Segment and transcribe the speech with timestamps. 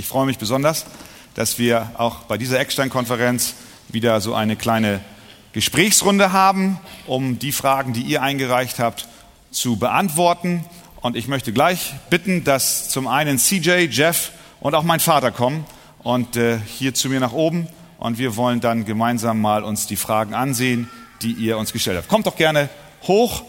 [0.00, 0.86] Ich freue mich besonders,
[1.34, 3.52] dass wir auch bei dieser Eckstein-Konferenz
[3.90, 5.00] wieder so eine kleine
[5.52, 9.08] Gesprächsrunde haben, um die Fragen, die ihr eingereicht habt,
[9.50, 10.64] zu beantworten.
[11.02, 15.66] Und ich möchte gleich bitten, dass zum einen CJ, Jeff und auch mein Vater kommen
[15.98, 17.68] und äh, hier zu mir nach oben.
[17.98, 20.88] Und wir wollen dann gemeinsam mal uns die Fragen ansehen,
[21.20, 22.08] die ihr uns gestellt habt.
[22.08, 22.70] Kommt doch gerne
[23.02, 23.42] hoch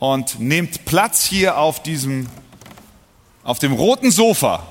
[0.00, 2.26] und nehmt Platz hier auf diesem,
[3.42, 4.66] auf dem roten Sofa.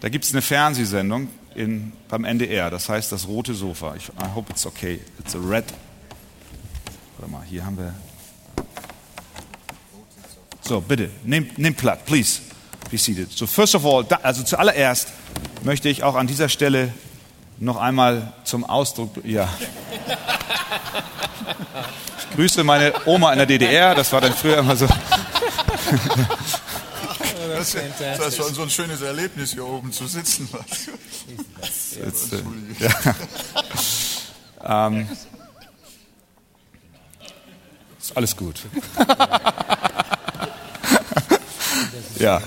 [0.00, 3.96] Da gibt es eine Fernsehsendung in, beim NDR, das heißt das rote Sofa.
[3.96, 5.00] Ich, I hope it's okay.
[5.18, 5.64] It's a red.
[7.18, 7.94] Warte mal, hier haben wir.
[10.60, 12.40] So, bitte, nehmt, nehmt Platz, please.
[12.90, 13.32] Be seated.
[13.32, 15.08] So, first of all, da, also zuallererst
[15.64, 16.92] möchte ich auch an dieser Stelle
[17.58, 19.48] noch einmal zum Ausdruck, ja.
[22.18, 24.86] Ich grüße meine Oma in der DDR, das war dann früher immer so.
[27.58, 30.48] Das, das war so ein schönes Erlebnis, hier oben zu sitzen.
[32.00, 32.32] Jetzt,
[32.78, 32.90] ja.
[34.92, 35.08] ähm,
[37.98, 38.60] ist alles gut.
[42.20, 42.40] ja.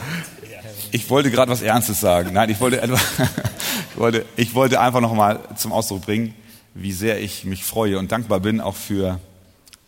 [0.91, 2.31] Ich wollte gerade was Ernstes sagen.
[2.31, 6.33] Nein, ich wollte, etwa, ich wollte, ich wollte einfach noch mal zum Ausdruck bringen,
[6.73, 9.19] wie sehr ich mich freue und dankbar bin auch für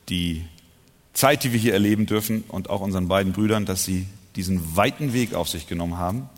[0.09, 0.45] die
[1.13, 5.13] Zeit, die wir hier erleben dürfen und auch unseren beiden Brüdern, dass sie diesen weiten
[5.13, 6.29] Weg auf sich genommen haben.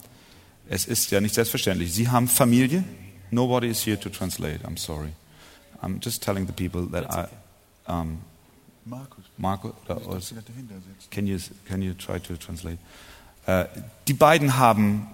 [0.68, 1.94] Es ist ja nicht selbstverständlich.
[1.94, 2.84] Sie haben Familie.
[3.32, 4.60] Nobody is here to translate.
[4.66, 5.10] I'm sorry.
[5.82, 7.92] I'm just telling the people that I.
[7.92, 8.20] Um,
[9.38, 9.74] Markus,
[10.20, 11.12] sitzt.
[11.12, 12.78] can you can you try to translate?
[13.46, 13.66] Äh,
[14.08, 15.08] die beiden haben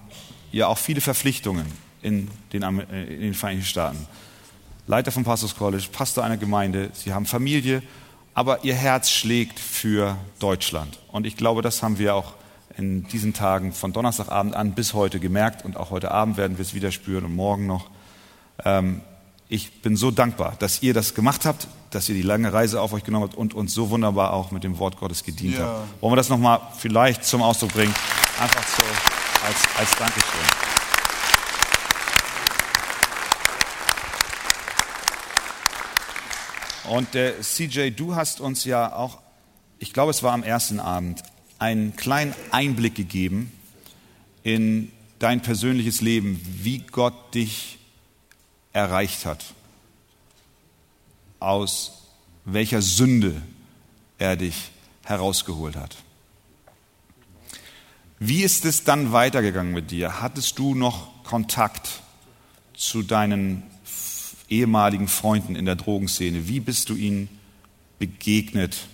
[0.52, 1.66] ja auch viele Verpflichtungen
[2.02, 4.06] in den, äh, in den Vereinigten Staaten.
[4.86, 7.82] Leiter vom Pastors College, Pastor einer Gemeinde, sie haben Familie,
[8.34, 10.98] aber ihr Herz schlägt für Deutschland.
[11.12, 12.34] Und ich glaube, das haben wir auch
[12.76, 16.62] in diesen Tagen von Donnerstagabend an bis heute gemerkt und auch heute Abend werden wir
[16.62, 17.90] es wieder spüren und morgen noch.
[18.64, 19.00] Ähm,
[19.48, 22.94] ich bin so dankbar, dass ihr das gemacht habt, dass ihr die lange Reise auf
[22.94, 25.66] euch genommen habt und uns so wunderbar auch mit dem Wort Gottes gedient Ja.
[25.66, 26.02] habt.
[26.02, 27.94] Wollen wir das nochmal vielleicht zum Ausdruck bringen?
[28.40, 28.82] Einfach so
[29.46, 30.40] als, als Dankeschön.
[36.88, 39.18] Und äh, CJ, du hast uns ja auch,
[39.78, 41.22] ich glaube, es war am ersten Abend,
[41.62, 43.52] einen kleinen Einblick gegeben
[44.42, 44.90] in
[45.20, 47.78] dein persönliches Leben, wie Gott dich
[48.72, 49.44] erreicht hat,
[51.38, 52.08] aus
[52.44, 53.40] welcher Sünde
[54.18, 54.72] er dich
[55.04, 55.94] herausgeholt hat.
[58.18, 60.20] Wie ist es dann weitergegangen mit dir?
[60.20, 62.02] Hattest du noch Kontakt
[62.74, 63.62] zu deinen
[64.48, 66.48] ehemaligen Freunden in der Drogenszene?
[66.48, 67.28] Wie bist du ihnen
[68.00, 68.88] begegnet?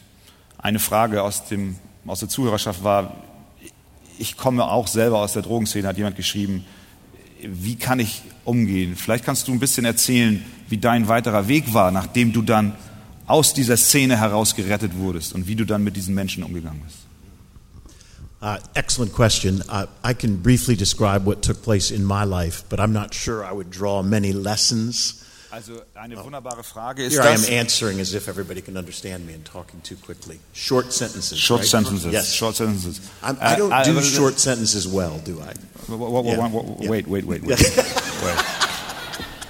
[0.59, 1.77] Eine Frage aus, dem,
[2.09, 3.15] aus der Zuhörerschaft war,
[4.19, 6.65] ich komme auch selber aus der Drogenszene, hat jemand geschrieben,
[7.43, 8.97] wie kann ich umgehen?
[8.97, 12.75] Vielleicht kannst du ein bisschen erzählen, wie dein weiterer Weg war, nachdem du dann
[13.27, 16.99] aus dieser Szene heraus gerettet wurdest und wie du dann mit diesen Menschen umgegangen bist.
[18.41, 19.63] Uh, excellent question.
[19.69, 23.45] Uh, I can briefly describe what took place in my life, but I'm not sure
[23.45, 25.25] I would draw many lessons.
[25.51, 29.33] Also eine wunderbare Frage ist Here I am answering as if everybody can understand me
[29.35, 30.39] and talking too quickly.
[30.53, 31.39] Short sentences.
[31.39, 31.71] Short right?
[31.71, 32.13] sentences.
[32.13, 32.35] Yes.
[32.35, 33.01] Short sentences.
[33.23, 35.55] I'm, I don't Äh, do äh, short sentences well, do I?
[35.91, 35.99] Yeah.
[35.99, 36.91] wa- wa- Yeah.
[36.91, 37.59] Wait, wait, wait, wait.
[37.59, 38.35] wait.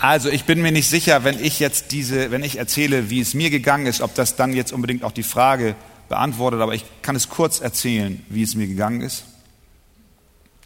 [0.01, 3.35] Also ich bin mir nicht sicher, wenn ich jetzt diese, wenn ich erzähle, wie es
[3.35, 5.75] mir gegangen ist, ob das dann jetzt unbedingt auch die Frage
[6.09, 9.25] beantwortet, aber ich kann es kurz erzählen, wie es mir gegangen ist.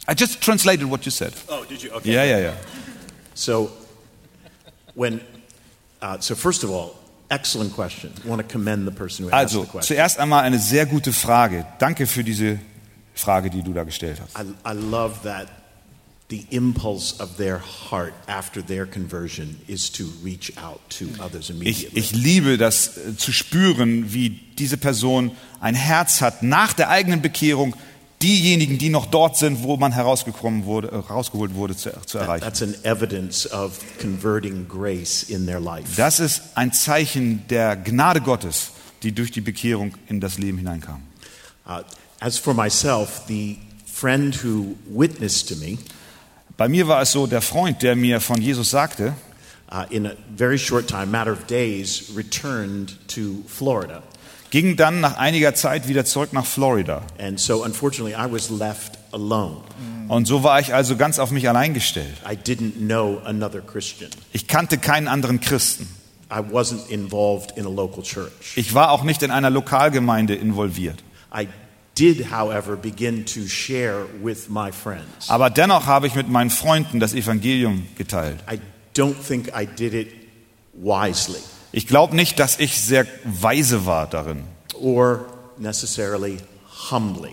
[0.07, 1.33] I just translated what you said.
[1.47, 1.91] Oh, did you?
[1.91, 2.13] Okay.
[2.13, 2.53] Ja, ja, ja.
[3.33, 3.71] So,
[4.95, 5.21] when,
[6.01, 6.91] uh, so first of all,
[7.29, 8.11] excellent question.
[8.25, 9.95] I want to commend the person who asked Also the question.
[9.95, 11.65] zuerst einmal eine sehr gute Frage.
[11.79, 12.59] Danke für diese
[13.15, 14.37] Frage, die du da gestellt hast.
[14.37, 15.47] I, I love that
[16.29, 17.59] the impulse of their
[17.91, 21.99] heart after their conversion is to reach out to others Ich, immediately.
[21.99, 27.21] ich liebe das äh, zu spüren, wie diese Person ein Herz hat nach der eigenen
[27.21, 27.75] Bekehrung,
[28.23, 32.43] diejenigen, die noch dort sind, wo man herausgekommen wurde, äh, rausgeholt wurde, zu, zu erreichen.
[32.43, 35.95] That's an evidence of converting grace in their life.
[35.95, 38.71] Das ist ein Zeichen der Gnade Gottes,
[39.03, 41.03] die durch die Bekehrung in das Leben hineinkam.
[41.67, 41.81] Uh,
[42.19, 45.77] as for myself, the friend who witnessed to me
[46.55, 49.15] Bei mir war es so, der Freund, der mir von Jesus sagte,
[49.71, 54.03] uh, in a very short time, matter of days, returned to Florida.
[54.53, 57.01] Ging dann nach einiger Zeit wieder zurück nach Florida.
[57.17, 59.57] And so, unfortunately, I was left alone.
[60.09, 62.13] Und so war ich also ganz auf mich allein gestellt.
[62.23, 64.11] I didn't know another Christian.
[64.31, 65.89] Ich kannte keinen anderen Christen.
[66.31, 68.55] I wasn't involved in a local church.
[68.55, 71.03] Ich war auch nicht in einer Lokalgemeinde involviert.
[71.35, 71.47] I
[71.97, 75.29] did, however, begin to share with my friends.
[75.29, 78.37] Aber dennoch habe ich mit meinen Freunden das Evangelium geteilt.
[78.47, 78.59] I
[78.95, 80.09] don't think I did it
[80.75, 81.41] wisely
[81.73, 84.43] Ich glaube nicht, dass ich sehr weise war darin.
[84.79, 85.25] or
[85.57, 86.37] necessarily
[86.91, 87.31] humbly,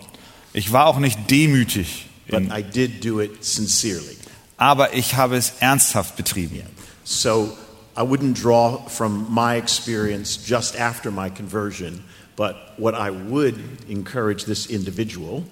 [0.52, 4.16] Ich war auch nicht demütig, but in, I did do it sincerely.
[4.56, 6.62] aber ich habe es ernsthaft betrieben.
[7.04, 7.52] So
[7.96, 12.02] I wouldn't draw from my experience just after my conversion,
[12.36, 13.56] but what I would
[13.88, 15.44] encourage this individual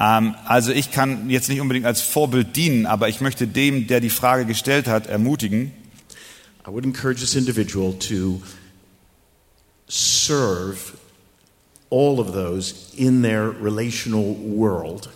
[0.00, 4.00] Ähm, also ich kann jetzt nicht unbedingt als Vorbild dienen, aber ich möchte dem, der
[4.00, 5.70] die Frage gestellt hat, ermutigen,
[6.64, 8.40] I would encourage this individual to
[9.88, 10.98] serve
[11.90, 15.08] all of those in their relational world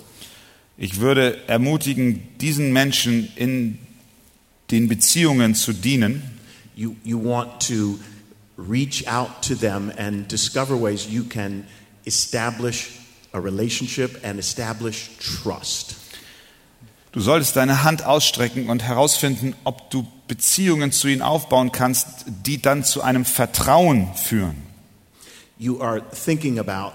[0.81, 3.79] ich würde ermutigen, diesen Menschen in
[4.71, 6.23] den Beziehungen zu dienen.
[6.77, 7.99] You, you want to
[8.57, 11.67] reach out to them and discover ways you can
[12.07, 13.01] establish
[13.33, 15.97] a relationship and establish trust.
[17.13, 22.61] Du solltest deine Hand ausstrecken und herausfinden, ob du Beziehungen zu ihnen aufbauen kannst, die
[22.61, 24.57] dann zu einem Vertrauen führen.
[25.59, 26.93] You are thinking about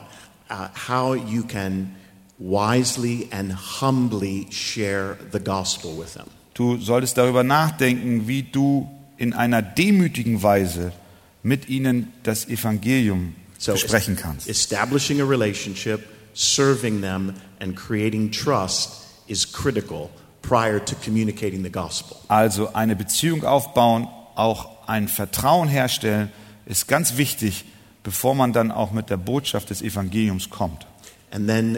[0.49, 1.95] uh, how you can
[2.37, 6.27] wisely and humbly share the gospel with them.
[6.53, 10.93] Du solltest darüber nachdenken, wie du in einer demütigen Weise
[11.41, 14.47] mit ihnen das Evangelium So besprechen kannst.
[14.47, 16.01] establishing a relationship,
[16.35, 20.09] serving them, and creating trust is critical
[20.41, 22.17] prior to communicating the gospel.
[22.27, 26.31] Also eine Beziehung aufbauen, auch ein Vertrauen herstellen,
[26.65, 27.65] ist ganz wichtig,
[28.03, 30.85] bevor man dann auch mit der Botschaft des Evangeliums kommt.
[31.31, 31.77] And then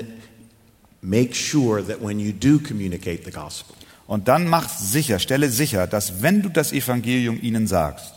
[1.01, 3.75] make sure that when you do communicate the gospel,
[4.07, 8.13] Und dann mach sicher, stelle sicher, dass wenn du das Evangelium ihnen sagst,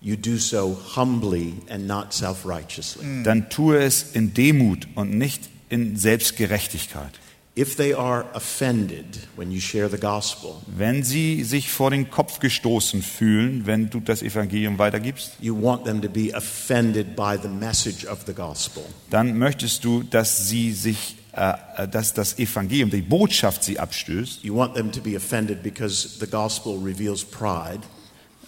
[0.00, 3.22] you do so humbly and not self righteously.
[3.24, 7.10] dann tue es in Demut und nicht in Selbstgerechtigkeit.
[7.56, 9.06] If they are offended
[9.36, 14.00] when you share the gospel, Wenn sie sich vor den Kopf gestoßen fühlen, wenn du
[14.00, 18.82] das Evangelium weitergibst, you want them to be offended by the message of the gospel.
[19.10, 24.42] dann möchtest du, dass sie sich, äh, äh, dass das Evangelium, die Botschaft sie abstößt.
[24.42, 27.82] You want them to be offended because the gospel reveals pride.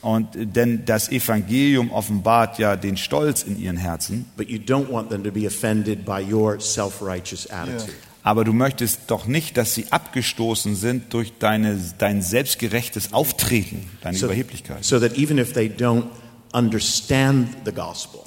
[0.02, 4.91] Und äh, denn das Evangelium offenbart ja den Stolz in ihren Herzen, But you don't
[4.91, 7.94] want them to be offended by your self righteous attitude.
[8.26, 14.19] Aber du möchtest doch nicht, dass sie abgestoßen sind durch deine, dein selbstgerechtes Auftreten, deine
[14.19, 14.84] So, Überheblichkeit.
[14.84, 16.06] so that even if they don't
[16.52, 18.20] understand the gospel,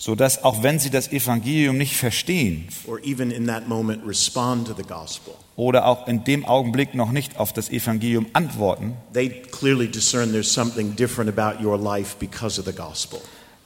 [0.00, 4.74] Sodass auch wenn sie das Evangelium nicht verstehen or even in that moment respond to
[4.76, 9.88] the gospel, oder auch in dem Augenblick noch nicht auf das Evangelium antworten, they clearly
[9.88, 13.18] discern there's something different about your life because of the gospel.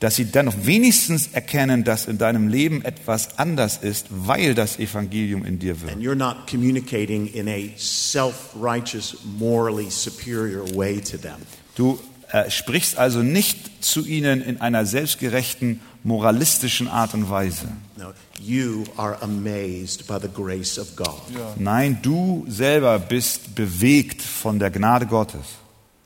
[0.02, 5.44] Dass sie dennoch wenigstens erkennen, dass in deinem Leben etwas anders ist, weil das Evangelium
[5.44, 5.94] in dir wirkt.
[5.94, 11.36] And you're not communicating in a self righteous, morally superior way to them.
[11.76, 12.00] Du
[12.32, 17.68] äh, sprichst also nicht zu ihnen in einer selbstgerechten, moralistischen Art und Weise.
[17.96, 21.22] No, you are amazed by the grace of God.
[21.58, 25.61] Nein, du selber bist bewegt von der Gnade Gottes.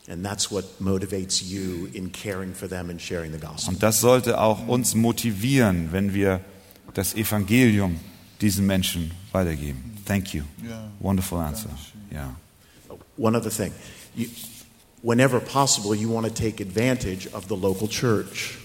[0.09, 3.75] And that's what motivates you in caring for them and sharing the gospel.
[3.75, 6.41] Und das sollte auch uns motivieren, wenn wir
[6.95, 7.99] das Evangelium
[8.41, 9.97] diesen Menschen weitergeben.
[10.05, 10.45] Thank you.
[10.67, 10.89] Ja.
[11.01, 11.71] Wonderful answer.
[12.13, 12.37] Ja.
[13.17, 13.73] One other thing.
[14.15, 14.29] You,
[15.03, 18.59] whenever possible, you want to take advantage of the local church.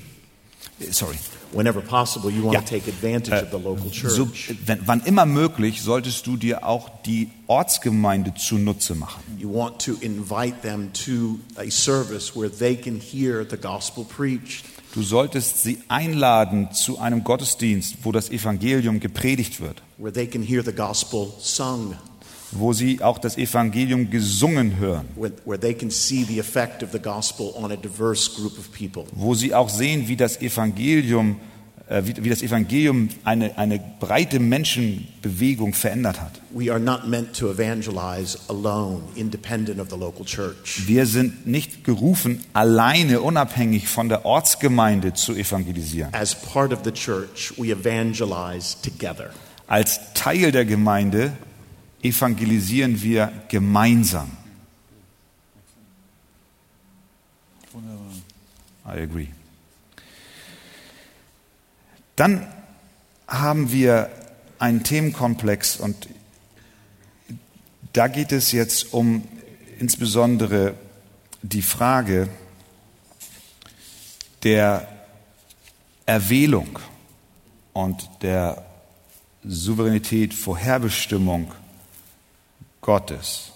[0.92, 1.16] Sorry.
[1.52, 2.62] Whenever possible, you want Ja.
[2.62, 4.14] to take advantage of the local church.
[4.14, 4.28] So,
[4.66, 9.22] wenn, wann immer möglich, solltest du dir auch die Ortsgemeinde zunutze machen.
[9.38, 14.64] You want to invite them to a service where they can hear the gospel preached.
[14.94, 20.42] Du solltest sie einladen zu einem Gottesdienst, wo das Evangelium gepredigt wird, where they can
[20.42, 21.96] hear the gospel sung,
[22.52, 25.08] wo sie auch das Evangelium gesungen hören,
[29.14, 31.38] wo sie auch sehen, wie das Evangelium,
[31.88, 36.42] äh, wie, wie das Evangelium eine, eine breite Menschenbewegung verändert hat.
[36.52, 40.88] We are not meant to evangelize alone, independent of the local church.
[40.88, 46.14] Wir sind nicht gerufen, alleine, unabhängig von der Ortsgemeinde zu evangelisieren.
[46.14, 49.30] As part of the church, we evangelize together.
[49.68, 51.32] Als Teil der Gemeinde
[52.02, 54.32] evangelisieren wir gemeinsam.
[58.86, 59.28] I agree.
[62.16, 62.46] Dann
[63.28, 64.10] haben wir
[64.60, 66.10] einen Themenkomplex und
[67.94, 69.28] da geht es jetzt um
[69.80, 70.76] insbesondere
[71.42, 72.30] die Frage
[74.44, 74.88] der
[76.06, 76.80] Erwählung
[77.74, 78.66] und der
[79.44, 81.54] Souveränität, Vorherbestimmung
[82.82, 83.52] Gottes.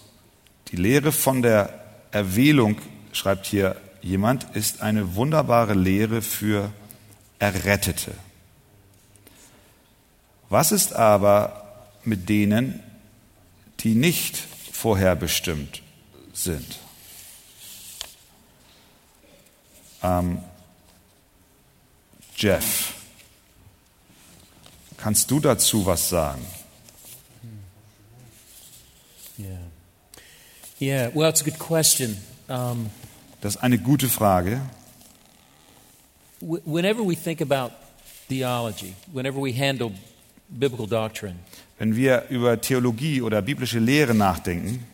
[0.68, 2.78] Die Lehre von der Erwählung,
[3.12, 6.72] schreibt hier jemand, ist eine wunderbare Lehre für
[7.38, 8.12] Errettete.
[10.48, 12.80] Was ist aber mit denen,
[13.80, 14.36] die nicht
[14.72, 15.82] vorherbestimmt
[16.32, 16.78] sind?
[20.02, 20.38] Ähm,
[22.36, 22.94] Jeff,
[24.98, 26.44] kannst du dazu was sagen?
[29.38, 29.48] Yeah.
[30.78, 32.16] Yeah, well, it's a good question.
[32.48, 32.90] Um,
[33.40, 34.60] Das ist eine gute Frage.
[36.40, 37.72] wh- whenever we think about
[38.28, 39.92] theology, whenever we handle
[40.48, 41.36] biblical doctrine,
[41.78, 44.84] Wenn wir über Theologie oder biblische Lehre nachdenken,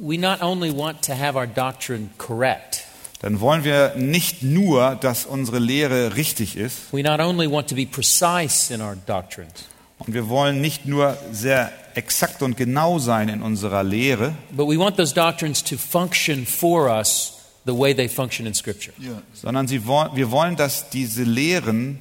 [0.00, 2.84] we not only want to have our doctrine correct,
[3.20, 7.74] dann wollen wir nicht nur, dass unsere Lehre richtig ist, we not only want to
[7.74, 9.66] be precise in our doctrines,
[9.98, 14.78] und wir wollen nicht nur sehr exakt und genau sein in unserer Lehre, but we
[14.78, 17.34] want those doctrines to function for us
[17.66, 18.94] the way they function in Scripture.
[18.98, 19.20] Ja.
[19.34, 21.98] sondern sie wir wollen, dass diese Lehren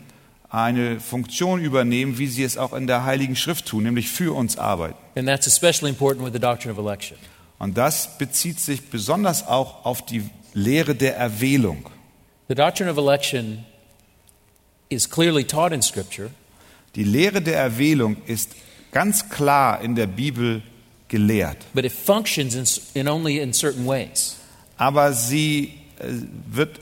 [0.50, 4.58] eine Funktion übernehmen, wie sie es auch in der Heiligen Schrift tun, nämlich für uns
[4.58, 4.98] arbeiten.
[5.16, 7.18] And that's especially important with the doctrine of election.
[7.60, 11.90] Und das bezieht sich besonders auch auf die Lehre der Erwählung.
[12.48, 13.66] The doctrine of election
[14.90, 16.30] is clearly taught in Scripture,
[16.96, 18.56] Die Lehre der Erwählung ist
[18.98, 20.62] ganz klar in der Bibel
[21.08, 24.36] gelehrt, but it functions in, in only in certain ways.
[24.78, 26.06] aber sie äh,
[26.52, 26.80] wird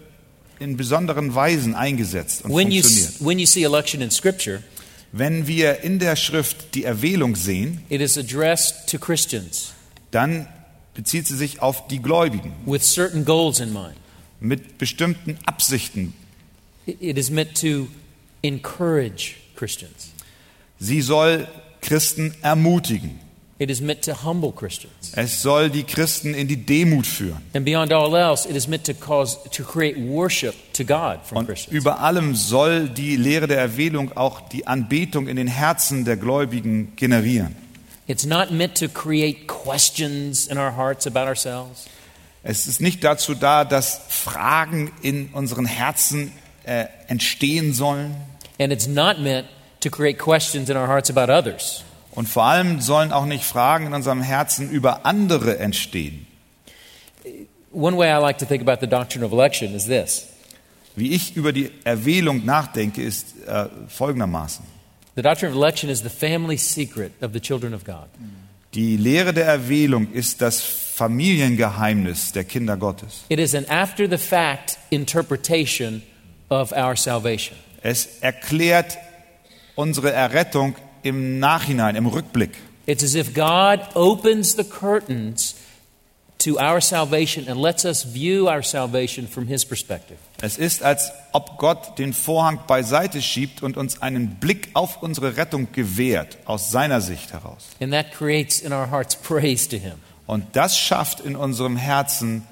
[0.59, 3.09] in besonderen Weisen eingesetzt und When you, funktioniert.
[3.15, 4.63] s- when you see election in Scripture,
[5.11, 9.73] Wenn wir in der Schrift die Erwählung sehen, it is addressed to Christians
[10.11, 10.47] dann
[10.93, 13.95] bezieht sie sich auf die Gläubigen with certain goals in mind.
[14.39, 16.13] mit bestimmten Absichten.
[16.85, 17.87] It is meant to
[18.41, 20.11] encourage Christians.
[20.79, 21.47] Sie soll
[21.85, 23.19] Christen ermutigen.
[23.57, 25.13] It is meant to humble Christians.
[25.15, 27.41] Es soll die Christen in die Demut führen.
[27.53, 31.37] And beyond all else, it is meant to cause to create worship to God from
[31.37, 31.73] Und Christians.
[31.73, 36.97] über allem soll die Lehre der Erwählung auch die Anbetung in den Herzen der Gläubigen
[36.97, 37.55] generieren.
[38.07, 41.85] It's not meant to create questions in our hearts about ourselves.
[42.43, 46.33] Es ist nicht dazu da, dass Fragen in unseren Herzen
[46.65, 48.15] äh, entstehen sollen.
[48.59, 49.47] And it's not meant
[49.85, 51.83] to create questions in our hearts about others.
[52.11, 56.25] Und vor allem sollen auch nicht Fragen in unserem Herzen über andere entstehen.
[57.73, 60.27] One way I like to think about the doctrine of election is this
[60.95, 64.63] Wie ich über die Erwählung nachdenke, ist äh, folgendermaßen.
[65.15, 68.07] the doctrine of election is the family secret of the children of God.
[68.73, 73.25] Die Lehre der Erwählung ist das Familiengeheimnis der Kinder Gottes.
[73.29, 76.01] It is an after the fact interpretation
[76.49, 77.57] of our salvation.
[77.81, 78.97] Es erklärt
[79.75, 82.51] unsere Errettung im Nachhinein, im Rückblick.
[82.85, 85.55] It's as if God opens the curtains
[86.39, 90.17] to our salvation and lets us view our salvation from His perspective.
[90.41, 95.37] Es ist, als ob Gott den Vorhang beiseite schiebt und uns einen Blick auf unsere
[95.37, 97.69] Rettung gewährt, aus seiner Sicht heraus.
[97.79, 99.93] And that creates in our hearts praise to Him.
[100.27, 102.45] Und das schafft in unserem Herzen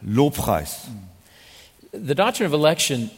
[0.00, 0.82] Lobpreis.
[1.92, 3.10] The doctrine of election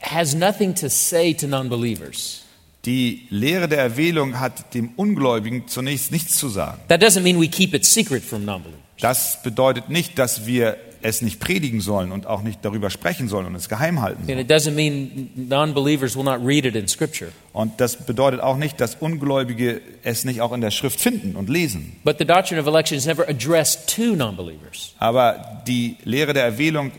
[0.00, 2.42] has nothing to say to non believers.
[2.86, 6.80] Die Lehre der Erwählung hat dem Ungläubigen zunächst nichts zu sagen.
[6.88, 8.80] That doesn't mean we keep it secret from non believers.
[9.00, 13.46] Das bedeutet nicht, dass wir es nicht predigen sollen und auch nicht darüber sprechen sollen
[13.46, 14.38] und es geheim halten And sollen.
[14.40, 17.30] it doesn't mean non believers will not read it in Scripture.
[17.54, 21.48] Und das bedeutet auch nicht, dass Ungläubige es nicht auch in der Schrift finden und
[21.50, 21.96] lesen.
[22.04, 24.94] But the doctrine of election is never addressed to non believers.
[24.98, 26.92] Aber die Lehre der Erwählung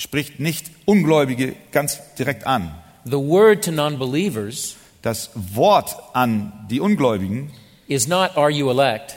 [0.00, 2.74] spricht nicht Ungläubige ganz direkt an.
[3.04, 7.50] The word to non believers Das Wort an die Ungläubigen
[7.88, 9.14] is not, Are you elect?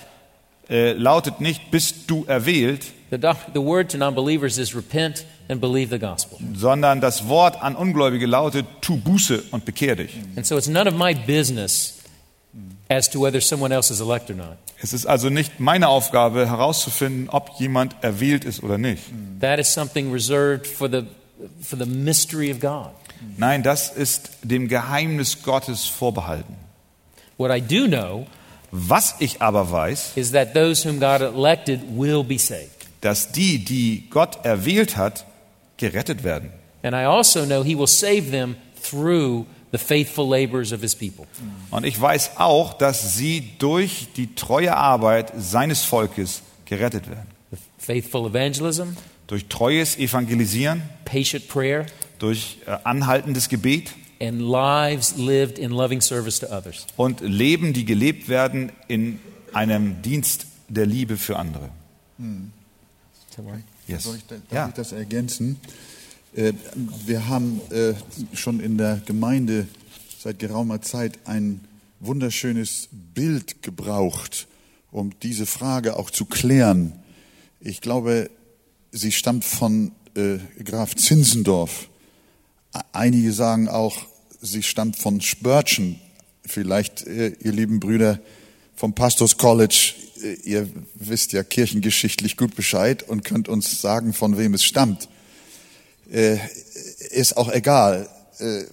[0.70, 3.18] äh, lautet nicht, bist du erwählt, The,
[3.54, 6.38] the word to non believers is repent and believe the gospel.
[6.56, 10.12] sondern das Wort an Ungläubige lautet, tu Buße und bekehr dich.
[10.36, 12.00] And so it's none of my business
[12.90, 14.58] as to whether someone else is elect or not.
[14.82, 19.04] Es ist also nicht meine Aufgabe herauszufinden, ob jemand erwählt ist oder nicht.
[19.40, 21.04] That is something reserved for the,
[21.62, 22.90] for the mystery of God.
[23.38, 26.56] Nein, das ist dem Geheimnis Gottes vorbehalten.
[27.38, 28.28] What I do know
[28.72, 32.70] Was ich aber weiß, is that those whom God elected will be saved.
[33.02, 35.26] dass die, die Gott erwählt hat,
[35.78, 36.50] gerettet werden.
[36.84, 41.26] And I also know He will save them through the faithful labors of His people.
[41.72, 47.28] Und ich weiß auch, dass sie durch die treue Arbeit seines Volkes gerettet werden.
[47.52, 48.96] The faithful evangelism,
[49.28, 51.86] Durch treues Evangelisieren, patient prayer,
[52.20, 56.86] durch äh, anhaltendes Gebet and lives lived in loving service to others.
[56.98, 59.20] Und Leben, die gelebt werden in
[59.54, 61.70] einem Dienst der Liebe für andere.
[63.88, 64.04] Yes.
[64.04, 64.68] Soll ich, da- darf Ja.
[64.70, 65.60] ich das ergänzen?
[66.36, 66.54] Äh,
[67.06, 67.94] wir haben äh,
[68.36, 69.68] schon in der Gemeinde
[70.20, 71.62] seit geraumer Zeit ein
[72.00, 74.48] wunderschönes Bild gebraucht,
[74.92, 76.94] um diese Frage auch zu klären.
[77.60, 78.30] Ich glaube,
[78.92, 81.90] sie stammt von äh, Graf Zinzendorf.
[82.74, 84.06] E- Einige sagen auch,
[84.42, 86.00] sie stammt von Spurgeon.
[86.46, 88.20] Vielleicht, ihr lieben Brüder
[88.76, 89.94] vom Pastors College,
[90.44, 95.08] ihr wisst ja kirchengeschichtlich gut Bescheid und könnt uns sagen, von wem es stammt.
[96.12, 96.38] Äh,
[97.12, 98.10] ist auch egal.
[98.40, 98.64] Äh,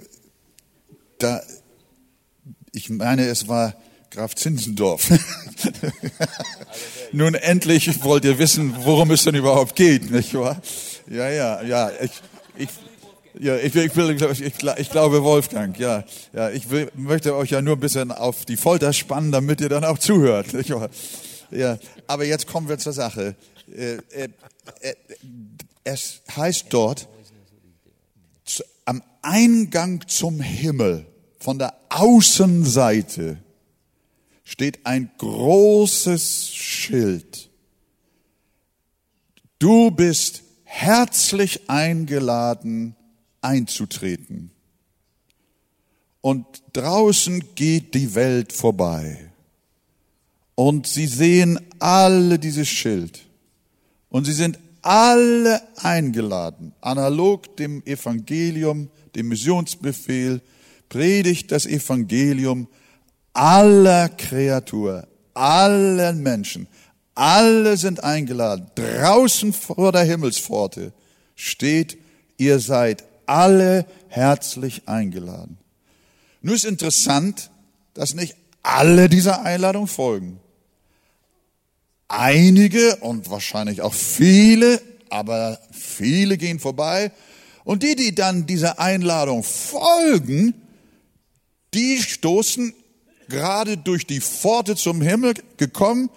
[1.18, 1.42] da,
[2.72, 3.74] ich meine, es war
[4.10, 5.10] Graf Zinzendorf.
[7.12, 10.60] Nun endlich wollt ihr wissen, worum es denn überhaupt geht, nicht wahr?
[11.08, 11.90] Ja, ja, ja.
[12.00, 12.10] Ich,
[12.56, 12.68] ich,
[13.38, 16.04] ja, ich, ich, will, ich, ich, glaube Wolfgang, ja.
[16.32, 19.68] ja ich will, möchte euch ja nur ein bisschen auf die Folter spannen, damit ihr
[19.68, 20.54] dann auch zuhört.
[20.54, 20.90] Nicht wahr?
[21.50, 23.36] Ja, aber jetzt kommen wir zur Sache.
[23.72, 24.28] Äh, äh,
[24.80, 24.94] äh,
[25.84, 27.08] es heißt dort,
[28.90, 31.06] am Eingang zum Himmel,
[31.38, 33.38] von der Außenseite,
[34.42, 37.50] steht ein großes Schild.
[39.60, 42.96] Du bist herzlich eingeladen
[43.40, 44.50] einzutreten.
[46.20, 49.30] Und draußen geht die Welt vorbei.
[50.56, 53.24] Und sie sehen alle dieses Schild.
[54.08, 60.40] Und sie sind alle eingeladen, analog dem Evangelium, dem Missionsbefehl,
[60.88, 62.68] predigt das Evangelium
[63.32, 66.66] aller Kreatur, allen Menschen.
[67.14, 68.70] Alle sind eingeladen.
[68.74, 70.92] Draußen vor der Himmelspforte
[71.34, 71.98] steht,
[72.36, 75.58] ihr seid alle herzlich eingeladen.
[76.42, 77.50] Nur ist interessant,
[77.94, 80.39] dass nicht alle dieser Einladung folgen.
[82.12, 87.12] Einige und wahrscheinlich auch viele, aber viele gehen vorbei.
[87.62, 90.54] Und die, die dann dieser Einladung folgen,
[91.72, 92.74] die stoßen
[93.28, 96.10] gerade durch die Pforte zum Himmel gekommen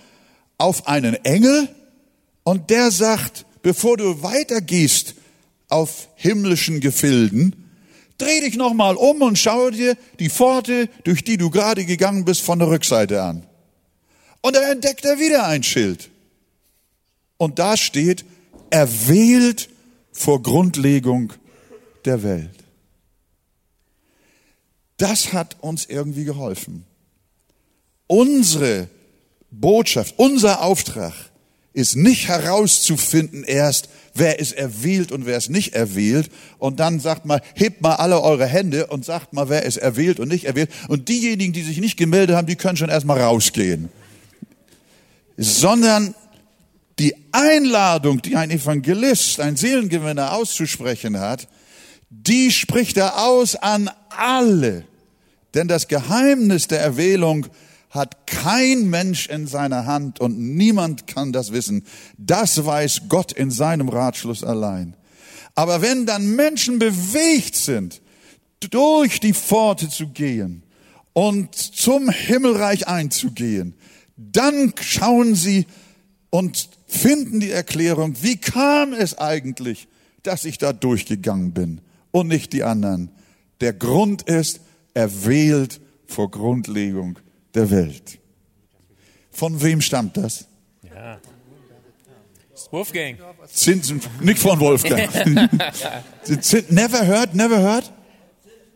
[0.58, 1.70] auf einen Engel
[2.44, 5.14] und der sagt, bevor du weitergehst
[5.70, 7.70] auf himmlischen Gefilden,
[8.18, 12.42] dreh dich nochmal um und schau dir die Pforte, durch die du gerade gegangen bist,
[12.42, 13.46] von der Rückseite an.
[14.44, 16.10] Und da entdeckt er wieder ein Schild.
[17.38, 18.26] Und da steht,
[18.70, 19.70] erwählt
[20.12, 21.32] vor Grundlegung
[22.04, 22.52] der Welt.
[24.98, 26.86] Das hat uns irgendwie geholfen.
[28.08, 28.90] Unsere
[29.50, 31.14] Botschaft, unser Auftrag
[31.72, 36.30] ist nicht herauszufinden erst, wer ist erwählt und wer ist nicht erwählt.
[36.60, 40.20] Und dann sagt mal, hebt mal alle eure Hände und sagt mal, wer ist erwählt
[40.20, 40.70] und nicht erwählt.
[40.90, 43.90] Und diejenigen, die sich nicht gemeldet haben, die können schon erstmal rausgehen.
[45.38, 46.16] Sondern
[47.00, 51.48] die Einladung, die ein Evangelist, ein Seelengewinner auszusprechen hat,
[52.10, 54.86] die spricht er aus an alle.
[55.54, 57.48] Denn das Geheimnis der Erwählung
[57.90, 61.86] hat kein Mensch in seiner Hand und niemand kann das wissen.
[62.18, 64.96] Das weiß Gott in seinem Ratschluss allein.
[65.56, 68.02] Aber wenn dann Menschen bewegt sind,
[68.60, 70.64] durch die Pforte zu gehen
[71.14, 73.76] und zum Himmelreich einzugehen,
[74.16, 75.66] dann schauen sie
[76.30, 79.88] und finden die Erklärung, wie kam es eigentlich,
[80.24, 83.10] dass ich da durchgegangen bin und nicht die anderen.
[83.62, 84.62] Der Grund ist,
[84.94, 87.20] erwählt vor Grundlegung
[87.54, 88.20] der Welt.
[89.32, 90.46] Von wem stammt das?
[90.84, 91.20] Yeah.
[92.72, 93.18] Wolfgang.
[93.48, 95.10] Zinsen, nicht von Wolfgang.
[96.70, 97.92] Never heard, never heard?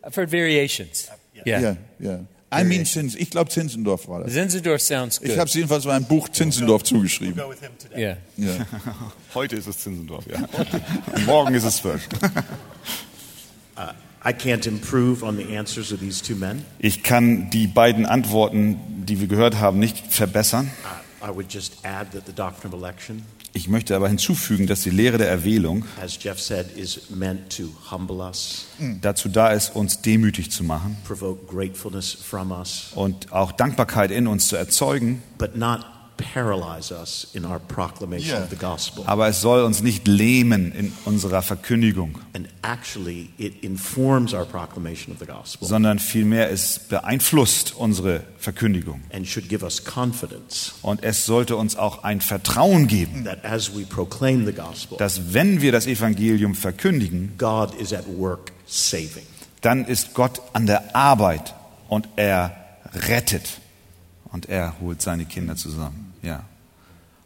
[0.02, 1.08] I've heard variations.
[1.44, 1.60] Yeah.
[1.60, 2.20] Ja, ja.
[2.50, 4.32] I mean Zins, ich glaube Zinzendorf war das.
[4.32, 5.28] Zinzendorf sounds good.
[5.28, 7.40] Ich habe es jedenfalls in meinem Buch Zinzendorf zugeschrieben.
[7.94, 8.16] yeah.
[8.36, 8.66] Ja.
[9.34, 10.38] Heute ist es Zinzendorf, ja.
[11.26, 12.08] Morgen ist es First.
[14.24, 16.64] I can't improve on the answers of these two men.
[16.80, 20.70] Ich kann die beiden Antworten, die wir gehört haben, nicht verbessern.
[21.22, 24.90] I would just add that the doctrine of election, Ich möchte aber hinzufügen, dass die
[24.90, 28.66] Lehre der Erwählung as Jeff said, is meant to humble us,
[29.00, 30.96] dazu da ist, uns demütig zu machen
[32.52, 35.22] us, und auch Dankbarkeit in uns zu erzeugen.
[35.38, 35.80] but not
[36.18, 38.42] paralyze us in our proclamation Yeah.
[38.44, 39.04] of the gospel.
[39.06, 45.14] Aber es soll uns nicht lähmen in unserer Verkündigung, And actually, it informs our proclamation
[45.14, 49.00] of the gospel sondern vielmehr es beeinflusst unsere Verkündigung.
[49.10, 53.74] and should give us confidence Und es sollte uns auch ein Vertrauen geben, that as
[53.74, 59.24] we proclaim the gospel, dass wenn wir das Evangelium verkündigen, God is at work saving.
[59.62, 61.54] dann ist Gott an der Arbeit
[61.88, 62.54] und er
[63.08, 63.60] rettet
[64.30, 66.07] und er holt seine Kinder zusammen.
[66.28, 66.44] Ja.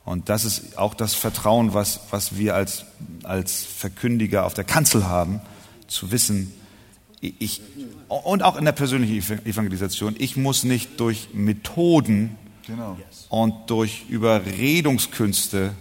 [0.04, 2.84] Und das ist auch das Vertrauen, was, was wir als,
[3.22, 5.40] als Verkündiger auf der Kanzel haben,
[5.86, 6.52] zu wissen,
[7.20, 7.62] ich,
[8.08, 12.36] und auch in der persönlichen Evangelisation, ich muss nicht durch Methoden
[12.66, 12.96] Genau.
[13.28, 15.72] und durch Überredungskünste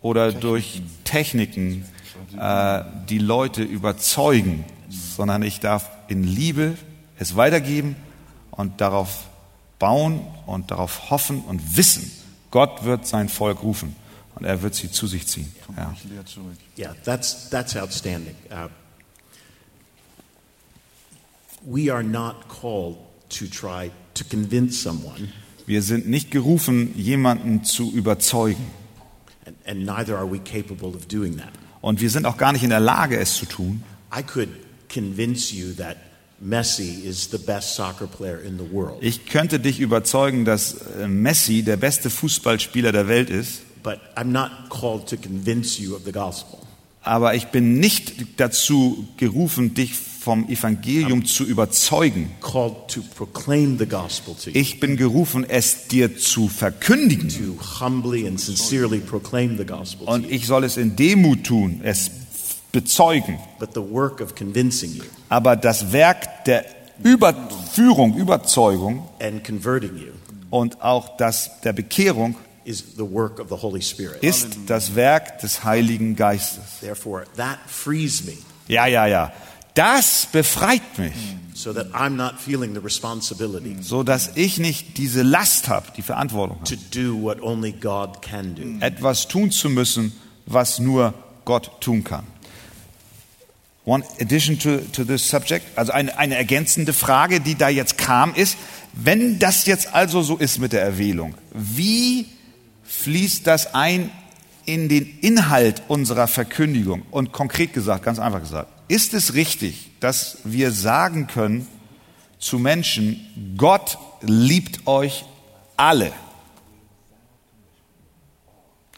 [0.00, 1.84] oder durch Techniken
[2.38, 6.76] äh, die Leute überzeugen, sondern ich darf in Liebe
[7.18, 7.96] es weitergeben
[8.50, 9.26] und darauf
[9.78, 12.10] bauen und darauf hoffen und wissen,
[12.52, 13.96] Gott wird sein Volk rufen
[14.36, 15.52] und er wird sie zu sich ziehen.
[15.76, 15.94] Ja.
[16.78, 18.36] Yeah, that's, that's outstanding.
[18.50, 18.68] Uh,
[21.64, 22.98] we are not called
[23.30, 25.32] to try to convince someone,
[25.66, 28.64] Wir sind nicht gerufen, jemanden zu überzeugen.
[29.46, 31.50] and, and neither are we capable of doing that.
[31.80, 33.82] Und wir sind auch gar nicht in der Lage, es zu tun.
[34.16, 34.48] I could
[34.92, 35.96] convince you that
[36.44, 41.06] Messi is the best soccer player in the world, Ich könnte dich überzeugen, dass äh,
[41.06, 46.02] Messi der beste Fußballspieler der Welt ist, but I'm not called to convince you of
[46.04, 46.58] the gospel.
[47.02, 52.30] aber ich bin nicht dazu gerufen, dich vom Evangelium zu überzeugen.
[52.40, 57.28] Called to proclaim the gospel to you, Ich bin gerufen, es dir zu verkündigen.
[57.28, 61.80] to humbly and sincerely proclaim the gospel to Und ich soll es in Demut tun,
[61.84, 62.10] es
[62.72, 63.38] bezeugen.
[63.58, 66.64] But the work of convincing you Aber das Werk der
[67.02, 69.08] Überführung, Überzeugung
[70.50, 72.96] und auch das der Bekehrung ist
[74.66, 76.64] das Werk des Heiligen Geistes.
[76.80, 78.34] Therefore, that frees me
[78.68, 79.32] Ja, ja, ja.
[79.74, 81.14] Das befreit mich,
[81.54, 86.02] so that I'm not feeling the responsibility so dass ich nicht diese Last habe, die
[86.02, 88.84] Verantwortung to habe, do what only God can do.
[88.84, 90.12] etwas tun zu müssen,
[90.44, 91.14] was nur
[91.46, 92.26] Gott tun kann.
[93.84, 98.34] One addition to, to this subject, also eine, eine ergänzende Frage, die da jetzt kam,
[98.34, 98.56] ist,
[98.92, 102.26] wenn das jetzt also so ist mit der Erwählung, wie
[102.84, 104.10] fließt das ein
[104.66, 107.02] in den Inhalt unserer Verkündigung?
[107.10, 111.66] Und konkret gesagt, ganz einfach gesagt, ist es richtig, dass wir sagen können
[112.38, 115.24] zu Menschen, Gott liebt euch
[115.76, 116.12] alle?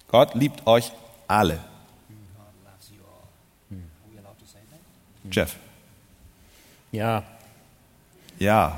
[0.09, 0.93] Gott liebt euch
[1.27, 1.59] alle.
[5.35, 5.57] Jeff.
[6.93, 7.23] Yeah.
[8.39, 8.77] Ja.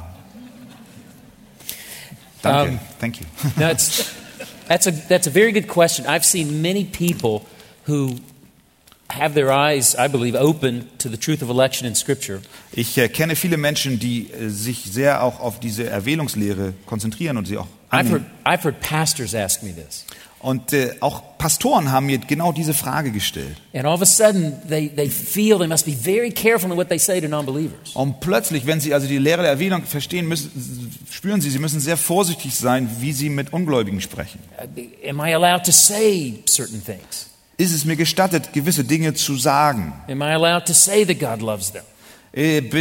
[2.42, 2.73] Danke.
[2.73, 3.27] Um, Thank you.
[3.57, 4.14] No, it's,
[4.66, 6.07] that's, a, that's a very good question.
[6.07, 7.45] I've seen many people
[7.85, 8.16] who
[9.11, 12.40] have their eyes, I believe, open to the truth of election in Scripture.
[12.73, 17.47] Ich äh, kenne viele Menschen, die äh, sich sehr auch auf diese Erwählungslehre konzentrieren und
[17.47, 18.31] sie auch I've heard, annehmen.
[18.45, 20.07] I've heard pastors ask me this.
[20.46, 23.56] Und äh, auch Pastoren haben mir genau diese Frage gestellt.
[23.74, 26.88] And all of a sudden, they, they feel they must be very careful in what
[26.88, 27.90] they say to non believers.
[27.94, 31.80] Und plötzlich, wenn sie also die Lehre der Erwählung verstehen, müssen, spüren sie, sie müssen
[31.80, 34.38] sehr vorsichtig sein, wie sie mit Ungläubigen sprechen.
[35.04, 37.28] Am I allowed to say certain things?
[37.56, 39.94] Ist es mir gestattet, gewisse Dinge zu sagen?
[40.06, 40.22] Bin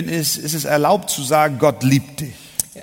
[0.10, 2.36] es, ist es erlaubt zu sagen, Gott liebt dich?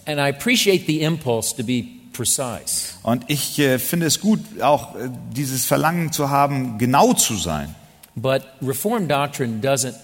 [0.07, 2.95] And I appreciate the impulse to be precise.
[3.03, 7.75] Und ich äh, finde es gut, auch äh, dieses Verlangen zu haben, genau zu sein.
[8.15, 9.95] But Reformed doctrine doesn't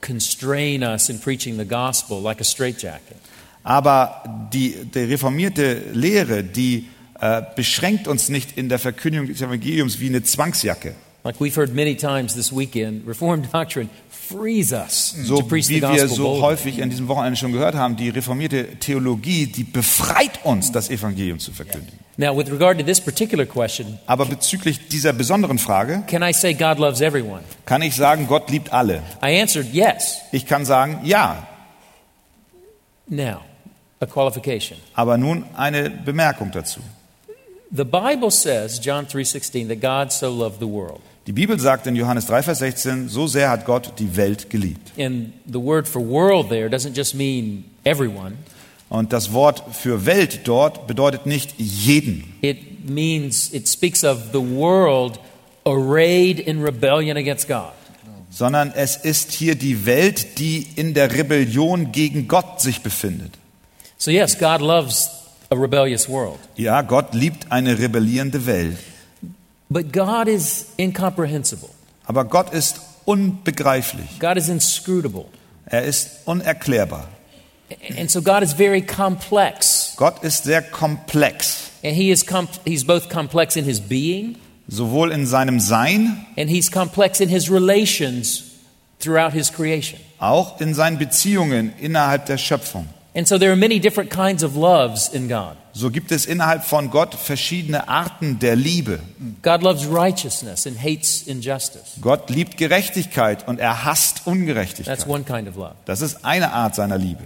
[0.00, 3.16] constrain us in preaching the gospel like a straitjacket.
[3.64, 6.88] Aber die, die reformierte Lehre, die
[7.20, 10.94] äh, beschränkt uns nicht in der Verkündigung des Evangeliums wie eine Zwangsjacke.
[11.24, 15.76] Like we've heard many times this weekend, Reformed doctrine frees us So to preach the
[15.76, 16.42] wie wir so boldly.
[16.42, 21.38] häufig an diesem Wochenende schon gehört haben, die reformierte Theologie, die befreit uns, das Evangelium
[21.38, 21.96] zu verkündigen.
[22.16, 26.54] Now, with regard to this particular question, Aber bezüglich dieser besonderen Frage can I say
[26.54, 27.42] God loves everyone?
[27.66, 29.02] kann ich sagen, Gott liebt alle.
[29.24, 30.16] I answered yes.
[30.32, 31.46] Ich kann sagen, ja.
[33.06, 33.42] Now,
[34.00, 34.78] a qualification.
[34.94, 36.80] Aber nun eine Bemerkung dazu.
[37.70, 41.00] The Bible says, John 3:16, that God so loved the world.
[41.26, 44.92] Die Bibel sagt in Johannes 3, Vers 16, so sehr hat Gott die Welt geliebt.
[44.98, 48.32] And the word for world there doesn't just mean everyone.
[48.88, 52.34] Und das Wort für Welt dort bedeutet nicht jeden.
[52.42, 55.18] It means it speaks of the world
[55.64, 57.72] arrayed in rebellion against God.
[58.32, 63.32] sondern es ist hier die Welt, die in der Rebellion gegen Gott sich befindet.
[63.98, 65.10] So yes, God loves
[65.50, 66.38] a rebellious world.
[66.56, 68.78] Ja, Gott liebt eine rebellierende Welt,
[69.72, 71.68] But God is incomprehensible.
[72.04, 74.18] aber Gott ist unbegreiflich.
[74.18, 75.26] God is inscrutable.
[75.66, 77.08] Er ist unerklärbar.
[77.98, 79.94] And so God is very complex.
[79.96, 84.36] Gott ist sehr komplex, And he is com- he's both complex in his being
[84.68, 88.44] sowohl in seinem Sein and he's complex in his relations
[89.00, 89.98] throughout his creation.
[90.18, 92.86] auch in seinen Beziehungen innerhalb der Schöpfung.
[93.14, 95.56] And so there are many different kinds of loves in God.
[95.74, 99.00] So gibt es innerhalb von Gott verschiedene Arten der Liebe.
[99.42, 101.98] God loves righteousness and hates injustice.
[102.00, 105.06] Gott liebt Gerechtigkeit und er hasst That's Ungerechtigkeit.
[105.06, 105.74] one kind of love.
[105.84, 107.24] Das ist eine Art seiner Liebe.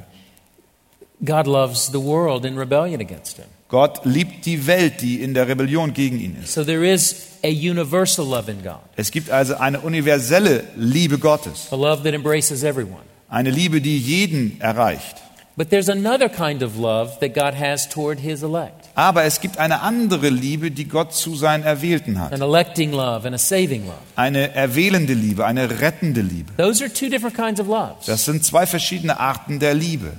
[1.24, 3.46] God loves the world in rebellion against him.
[3.68, 6.52] Gott liebt die Welt, die in der Rebellion gegen ihn ist.
[6.52, 11.68] So there is a universal love in God, Es gibt also eine universelle Liebe Gottes,
[11.72, 13.02] a love that embraces everyone.
[13.28, 15.16] eine Liebe, die jeden erreicht.
[15.58, 19.56] But there's another kind of love that God has toward his elect Aber es gibt
[19.58, 22.32] eine andere Liebe, die Gott zu seinen Erwählten hat.
[22.34, 23.96] an electing love and a saving love.
[24.16, 26.52] Eine erwählende Liebe, eine rettende Liebe.
[26.58, 28.04] Those are two different kinds of loves.
[28.06, 30.12] Das sind zwei verschiedene Arten der Liebe.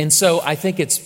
[0.00, 1.00] And so I think it's,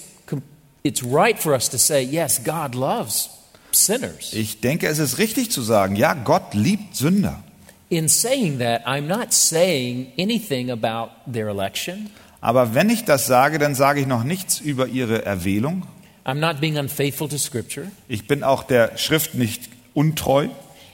[0.83, 3.29] it's right for us to say, yes, God loves
[3.73, 4.33] sinners.
[4.33, 7.43] Ich denke, es ist richtig zu sagen, ja, Gott liebt Sünder.
[7.91, 12.11] In saying that, I'm not saying anything about their election.
[12.47, 15.83] Aber wenn ich das sage, dann sage ich noch nichts über ihre Erwählung.
[16.25, 17.89] I'm not being unfaithful to Scripture.
[18.07, 20.47] Ich bin auch der Schrift nicht untreu.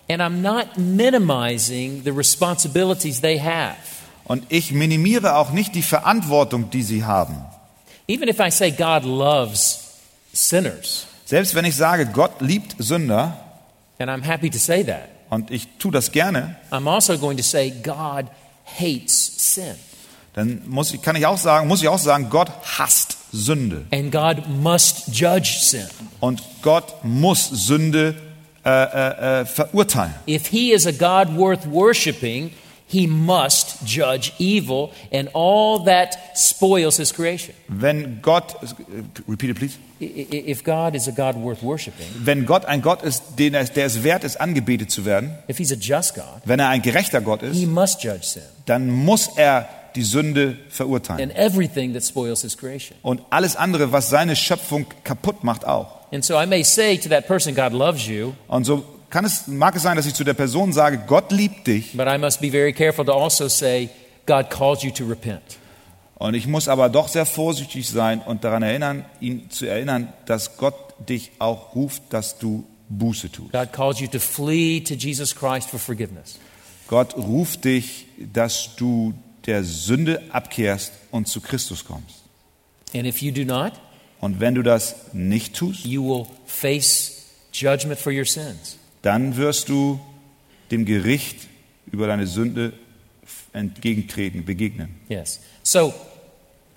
[0.09, 3.77] And I'm not minimizing the responsibilities they have.
[4.25, 7.37] Und ich minimiere auch nicht die Verantwortung, die sie haben.
[8.09, 9.99] Even if I say God loves
[10.33, 13.37] sinners, Selbst wenn ich sage, Gott liebt Sünder,
[13.99, 17.43] and I'm happy to say that, und ich tue das gerne, I'm also going to
[17.43, 18.25] say God
[18.65, 19.75] hates sin.
[20.35, 23.85] Dann muss ich, kann ich auch sagen, muss ich auch sagen, Gott hasst Sünde.
[23.93, 25.87] And God must judge sin.
[26.21, 28.15] Und Gott muss Sünde
[28.65, 30.15] äh, äh, äh, verurteilen.
[30.29, 32.51] If He is a God worth worshiping,
[32.87, 37.55] He must judge evil and all that spoils His creation.
[37.69, 38.55] Wenn Gott,
[39.27, 39.79] repeat it please.
[39.99, 43.87] If God is a God worth worshiping, Wenn Gott ein Gott ist, den er, der
[43.87, 47.21] es wert ist, angebetet zu werden, if He's a just God, wenn er ein gerechter
[47.21, 51.31] Gott He ist, must judge sin dann muss er die Sünde verurteilen.
[51.31, 52.97] and everything that spoils His creation.
[53.03, 56.01] Und alles andere, was seine Schöpfung kaputt macht, auch.
[56.13, 59.47] And so I may say to that person, God loves you, Und so kann es,
[59.47, 61.97] mag es sein, dass ich zu der Person sage, Gott liebt dich.
[61.97, 63.89] but I must be very careful to also say,
[64.27, 65.43] God calls you to repent.
[66.15, 70.57] Und ich muss aber doch sehr vorsichtig sein und daran erinnern, ihn zu erinnern, dass
[70.57, 70.75] Gott
[71.09, 73.53] dich auch ruft, dass du Buße tust.
[73.53, 76.39] God calls you to flee to Jesus Christ for forgiveness.
[76.87, 79.15] Gott ruft dich, dass du
[79.47, 82.23] der Sünde abkehrst und zu Christus kommst.
[82.95, 83.73] And if you do not,
[84.21, 88.79] Und wenn du das nicht tust, you will face judgment for your sins.
[89.03, 89.99] dann wirst du
[90.71, 91.49] dem Gericht
[91.91, 92.73] über deine Sünde
[93.53, 94.89] entgegentreten, begegnen.
[95.09, 95.41] Yes.
[95.63, 95.93] So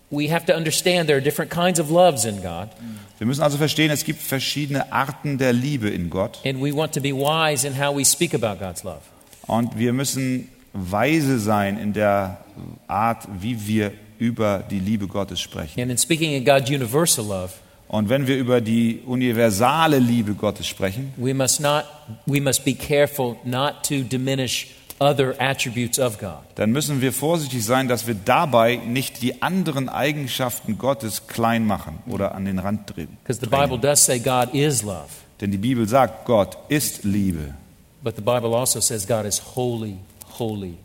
[0.09, 2.69] we have to understand there are different kinds of loves in God,
[3.17, 6.39] Wir müssen also verstehen, es gibt verschiedene Arten der Liebe in Gott.
[6.45, 9.01] and we want to be wise in how we speak about God's love.
[9.47, 12.37] Und wir müssen weise sein in der
[12.87, 15.79] Art, wie wir über die Liebe Gottes sprechen.
[15.81, 17.53] And in speaking of God's universal love,
[17.87, 21.83] Und wenn wir über die universale Liebe Gottes sprechen, we must not
[22.25, 24.67] we must be careful not to diminish
[24.99, 26.39] other attributes of God.
[26.55, 31.99] dann müssen wir vorsichtig sein, dass wir dabei nicht die anderen Eigenschaften Gottes klein machen
[32.07, 33.17] oder an den Rand drehen.
[33.23, 35.09] Because the Bible does say God is love,
[35.41, 37.53] Denn die Bibel sagt, Gott ist Liebe.
[38.03, 39.95] but the Bible also says God is holy,
[40.39, 40.77] holy,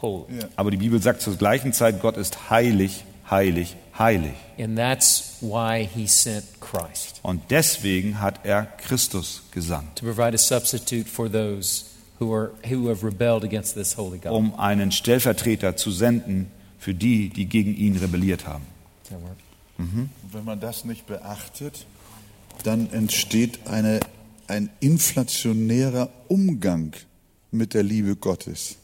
[0.00, 0.26] holy.
[0.56, 4.34] Aber die Bibel sagt zur gleichen Zeit, Gott ist heilig, heilig, heilig.
[4.58, 10.38] And that's why he sent Christ Und deswegen hat er Christus gesandt, to provide a
[10.38, 11.84] substitute for those
[12.20, 14.32] who are who have rebelled against this holy God.
[14.32, 18.64] um einen Stellvertreter zu senden für die, die gegen ihn rebelliert haben.
[19.78, 21.86] Und wenn man das nicht beachtet,
[22.64, 24.00] dann entsteht eine,
[24.48, 26.92] ein inflationärer Umgang
[27.50, 28.76] mit der Liebe Gottes.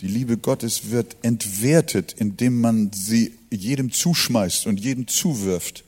[0.00, 5.84] Die Liebe Gottes wird entwertet, indem man sie jedem zuschmeißt und jedem zuwirft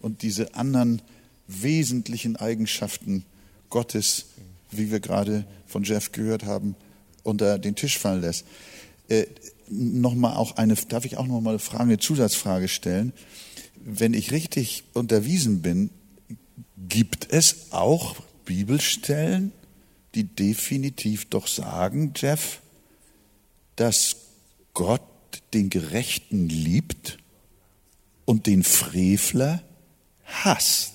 [0.00, 1.02] und diese anderen
[1.46, 3.24] wesentlichen Eigenschaften
[3.68, 4.26] Gottes,
[4.70, 6.74] wie wir gerade von Jeff gehört haben,
[7.22, 8.46] unter den Tisch fallen lässt.
[9.08, 9.26] Äh,
[9.68, 13.12] noch mal auch eine, darf ich auch noch mal eine Frage, eine Zusatzfrage stellen?
[13.76, 15.90] Wenn ich richtig unterwiesen bin,
[16.88, 19.52] gibt es auch Bibelstellen,
[20.14, 22.60] die definitiv doch sagen, Jeff,
[23.80, 24.16] dass
[24.74, 25.00] Gott
[25.54, 27.16] den Gerechten liebt
[28.26, 29.62] und den Frevler
[30.24, 30.92] hasst.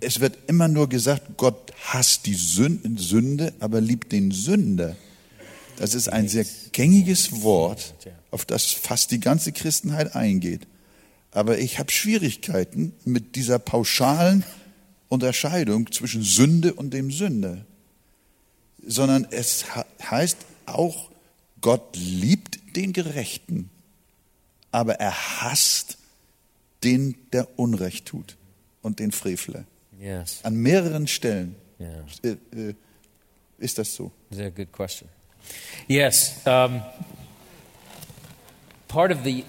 [0.00, 4.96] Es wird immer nur gesagt, Gott hasst die Sün- Sünde, aber liebt den Sünder.
[5.78, 7.94] Das ist ein sehr gängiges Wort,
[8.30, 10.68] auf das fast die ganze Christenheit eingeht.
[11.32, 14.44] Aber ich habe Schwierigkeiten mit dieser pauschalen
[15.08, 17.66] Unterscheidung zwischen Sünde und dem Sünder.
[18.84, 21.10] Sondern es he- heißt, auch,
[21.60, 23.70] Gott liebt den Gerechten,
[24.72, 25.98] aber er hasst
[26.82, 28.36] den, der Unrecht tut
[28.82, 29.64] und den Frevler.
[30.00, 30.40] Yes.
[30.42, 32.04] An mehreren Stellen Yeah.
[32.22, 32.28] äh,
[32.70, 32.74] äh,
[33.58, 34.10] ist das so.
[34.30, 35.08] Is that a good question?
[35.88, 36.34] Yes.
[36.44, 36.80] Um,
[38.88, 39.44] part of the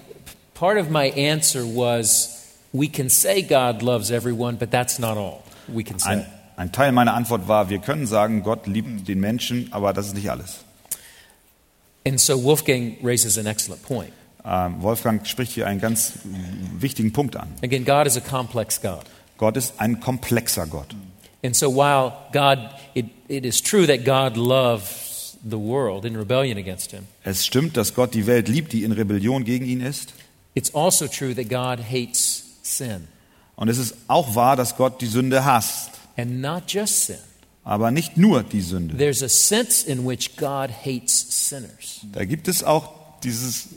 [0.54, 5.42] part of my answer was we can say God loves everyone, but that's not all
[5.68, 6.10] we can say.
[6.10, 10.06] Ein, ein Teil meiner Antwort war, wir können sagen, Gott liebt den Menschen, aber das
[10.08, 10.64] ist nicht alles.
[12.06, 14.12] And so Wolfgang raises an excellent point.
[14.44, 16.12] Ähm, Wolfgang spricht hier einen ganz
[16.78, 17.48] wichtigen Punkt an.
[17.62, 19.04] Again, God is a complex God.
[19.38, 20.94] Gott ist ein komplexer Gott.
[21.42, 22.58] And so while God,
[22.94, 27.76] it, it is true that God loves the world in rebellion against him, Es stimmt,
[27.76, 30.14] dass Gott die Welt liebt, die in Rebellion gegen ihn ist.
[30.54, 33.08] it's also true that God hates sin.
[33.56, 35.90] Und es ist auch wahr, dass Gott die Sünde hasst.
[36.16, 37.18] And not just sin.
[37.64, 38.96] Aber nicht nur die Sünde.
[38.96, 42.00] There's a sense in which God hates sinners.
[42.12, 42.90] Da gibt es auch
[43.22, 43.68] dieses,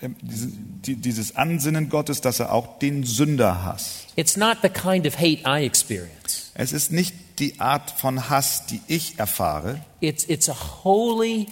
[0.00, 4.08] äh, diese, die, dieses Ansinnen Gottes, dass er auch den Sünder hasst.
[4.16, 6.50] It's not the kind of hate I experience.
[6.54, 9.80] Es ist nicht die Art von Hass, die ich erfahre.
[10.00, 11.46] It's, it's a holy,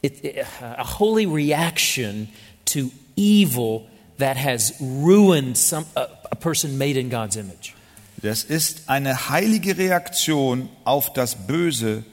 [0.00, 2.28] it, a holy reaction
[2.64, 3.86] to evil
[4.18, 7.74] that has ruined some, a, a person made in God's image.
[8.22, 12.04] Das ist eine heilige Reaktion auf das Böse,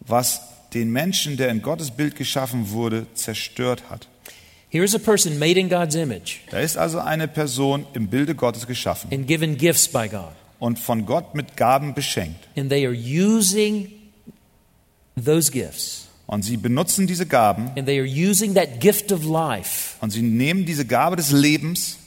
[0.00, 0.40] was
[0.74, 4.08] den Menschen, der in Gottes Bild geschaffen wurde, zerstört hat.
[4.68, 8.66] Here's a person made in God's image Da ist also eine Person im Bilde Gottes
[8.66, 10.32] geschaffen and given gifts by God.
[10.58, 12.48] und von Gott mit Gaben beschenkt.
[12.56, 13.90] And they are using
[15.16, 16.05] those gifts.
[16.28, 20.22] Und sie benutzen diese Gaben And they are using that gift of life und sie
[20.22, 21.98] nehmen diese Gabe des Lebens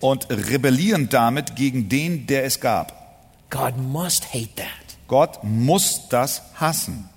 [0.00, 2.92] und rebellieren damit gegen den, der es gab.
[5.08, 7.08] Gott muss das hassen.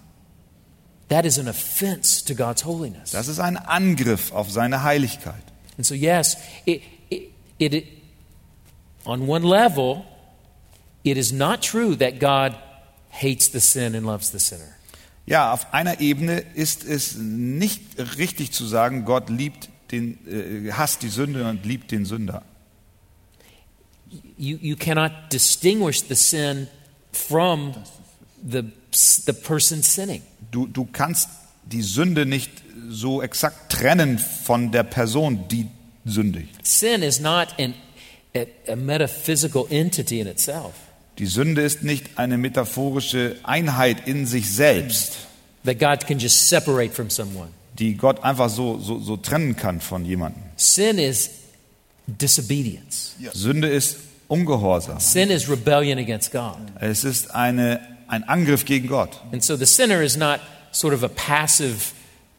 [1.07, 1.25] Das
[3.27, 5.33] ist ein Angriff auf seine Heiligkeit.
[5.77, 7.85] And so, yes, it, it, it-
[9.05, 10.03] on one level,
[11.03, 12.53] it is not true that God
[13.09, 14.75] hates the sin and loves the sinner.
[15.25, 17.81] Ja, auf einer Ebene ist es nicht
[18.17, 22.43] richtig zu sagen, Gott liebt den, äh, hasst die Sünde und liebt den Sünder.
[24.37, 26.67] You, you cannot distinguish the sin
[27.11, 27.75] from
[28.43, 30.23] the, the person sinning.
[30.49, 31.29] Du, du kannst
[31.63, 32.51] die Sünde nicht
[32.89, 35.67] so exakt trennen von der Person, die
[36.05, 36.65] sündigt.
[36.65, 37.75] Sin is not an,
[38.35, 40.73] a, a metaphysical entity in itself
[41.19, 45.17] Die Sünde ist nicht eine metaphorische Einheit in sich selbst,
[45.65, 47.49] that God can just separate from someone.
[47.77, 50.41] die Gott einfach so, so, so trennen kann von jemandem.
[50.55, 51.29] Sin is
[52.07, 53.15] disobedience.
[53.33, 53.97] Sünde ist
[54.29, 54.99] Ungehorsam.
[54.99, 56.57] Sin is rebellion against God.
[56.79, 59.19] Es ist eine, ein Angriff gegen Gott.
[59.31, 60.39] And so the sinner is not
[60.71, 61.93] sort of a passive,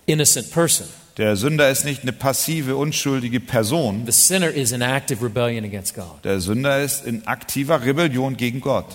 [0.07, 0.87] innocent person.
[1.17, 4.05] Der Sünder ist nicht eine passive, unschuldige Person.
[4.07, 6.25] The sinner is in active rebellion against God.
[6.25, 8.87] Der Sünder ist in aktiver Rebellion gegen Gott.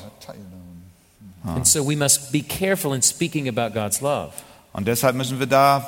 [1.43, 4.31] And so we must be careful in speaking about God's love,
[4.73, 5.85] Und deshalb müssen wir da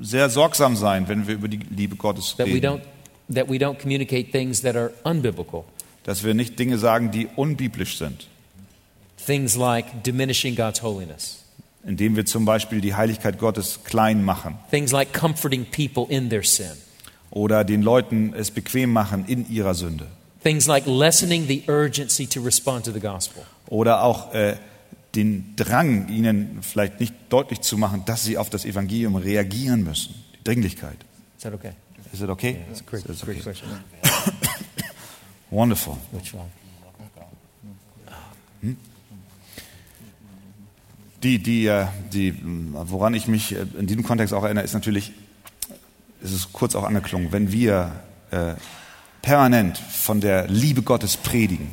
[0.00, 2.80] sehr sorgsam sein, wenn wir über die Liebe Gottes that we don't,
[3.32, 5.64] that we don't communicate things that are unbiblical,
[6.04, 8.26] Dass wir nicht Dinge sagen, die unbiblisch sind.
[9.24, 11.44] things like diminishing God's holiness,
[11.88, 14.56] Indem wir zum Beispiel die Heiligkeit Gottes klein machen.
[14.70, 16.72] things like comforting people in their sin,
[17.30, 20.06] Oder den Leuten es bequem machen in ihrer Sünde.
[20.42, 23.42] things like lessening the urgency to respond to the gospel.
[23.68, 24.56] Oder auch äh,
[25.14, 30.14] den Drang, ihnen vielleicht nicht deutlich zu machen, dass sie auf das Evangelium reagieren müssen.
[30.38, 30.98] Die Dringlichkeit.
[31.38, 31.72] Is that okay?
[32.12, 32.58] Is it okay?
[32.68, 33.42] That's a great, That's great okay.
[33.42, 33.68] question.
[35.50, 35.96] Wonderful.
[36.12, 36.50] Which one?
[41.22, 42.34] Die, die, äh, die,
[42.72, 45.12] woran ich mich äh, in diesem Kontext auch erinnere, ist natürlich,
[46.22, 47.92] es ist kurz auch angeklungen, wenn wir
[48.30, 48.54] äh,
[49.22, 51.70] permanent von der Liebe Gottes predigen.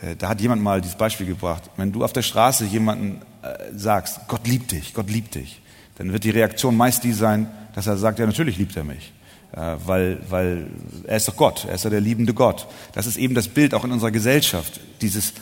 [0.00, 1.70] Äh, da hat jemand mal dieses Beispiel gebracht.
[1.76, 5.60] Wenn du auf der Straße jemanden äh, sagst, Gott liebt dich, Gott liebt dich,
[5.96, 9.12] dann wird die Reaktion meist die sein, dass er sagt, ja natürlich liebt er mich.
[9.52, 10.66] Äh, weil, weil
[11.04, 12.66] er ist doch Gott, er ist ja der liebende Gott.
[12.92, 15.32] Das ist eben das Bild auch in unserer Gesellschaft, dieses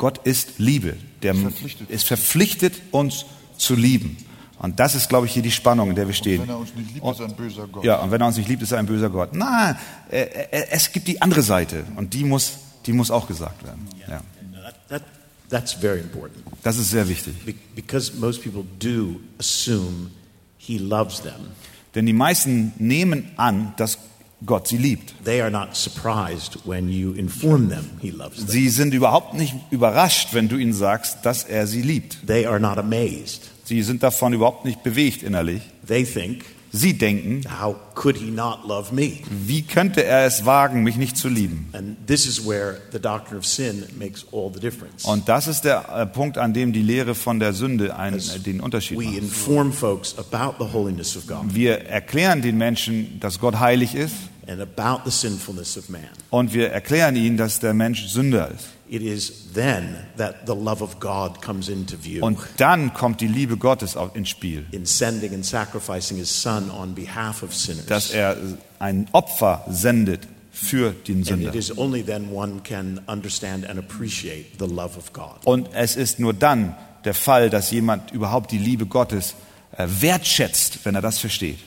[0.00, 0.96] Gott ist Liebe.
[1.20, 1.90] Der Verpflichtet.
[1.90, 3.26] ist verpflichtet, uns
[3.58, 4.16] zu lieben.
[4.58, 6.40] Und das ist, glaube ich, hier die Spannung, in der wir stehen.
[6.40, 7.84] Wenn er uns nicht liebt, ist er ein böser Gott.
[7.84, 9.34] Ja, und wenn er uns nicht liebt, ist er ein böser Gott.
[9.34, 9.76] Nein,
[10.10, 12.52] äh, äh, es gibt die andere Seite und die muss,
[12.86, 13.86] die muss auch gesagt werden.
[14.08, 14.22] Ja,
[14.62, 15.02] That, that,
[15.50, 17.34] that's very important das ist sehr wichtig.
[17.44, 20.10] Be- because most people do assume
[20.56, 21.48] he loves them.
[21.94, 23.98] Denn die meisten nehmen an, dass
[24.46, 25.14] Gott sie liebt.
[25.24, 28.48] They are not surprised when you inform them he loves them.
[28.48, 32.26] Sie sind überhaupt nicht überrascht, wenn du ihnen sagst, dass er sie liebt.
[32.26, 33.50] They are not amazed.
[33.64, 35.62] Sie sind davon überhaupt nicht bewegt innerlich.
[35.86, 39.14] They think, Sie denken, how could he not love me?
[39.28, 41.68] wie könnte er es wagen, mich nicht zu lieben?
[41.72, 45.04] And this is where the doctrine of sin makes all the difference.
[45.04, 48.38] Und das ist der äh, Punkt, an dem die Lehre von der Sünde einen, äh,
[48.38, 49.16] den Unterschied We macht.
[49.18, 54.14] inform folks about the holiness of God Wir erklären den Menschen, dass Gott heilig ist
[54.46, 56.02] and about the sinfulness of man.
[56.30, 58.68] und wir erklären ihnen, dass der Mensch Sünder ist.
[58.88, 63.28] It is then that the love of God comes into view Und dann kommt die
[63.28, 67.86] Liebe Gottes ins Spiel, in sending and sacrificing his son on behalf of sinners.
[67.86, 68.36] dass er
[68.80, 71.48] ein Opfer sendet für den and Sünder.
[71.50, 75.36] it is only then one can understand and appreciate the love of God.
[75.44, 76.74] Und es ist nur dann
[77.04, 79.34] der Fall, dass jemand überhaupt die Liebe Gottes
[79.78, 81.58] äh, wertschätzt, wenn er das versteht.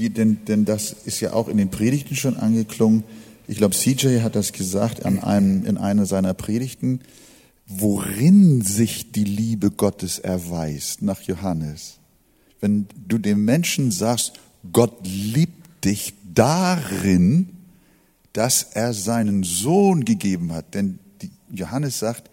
[0.00, 3.04] Die, denn, denn das ist ja auch in den Predigten schon angeklungen.
[3.46, 7.00] Ich glaube, CJ hat das gesagt an einem, in einer seiner Predigten,
[7.66, 11.98] worin sich die Liebe Gottes erweist, nach Johannes.
[12.62, 14.32] Wenn du dem Menschen sagst,
[14.72, 17.50] Gott liebt dich darin,
[18.32, 20.74] dass er seinen Sohn gegeben hat.
[20.74, 20.98] Denn
[21.52, 22.30] Johannes sagt,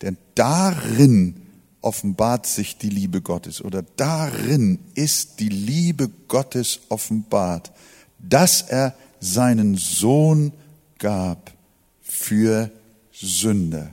[0.00, 1.39] denn darin
[1.82, 7.72] offenbart sich die Liebe Gottes oder darin ist die Liebe Gottes offenbart,
[8.18, 10.52] dass er seinen Sohn
[10.98, 11.52] gab
[12.02, 12.70] für
[13.12, 13.92] Sünder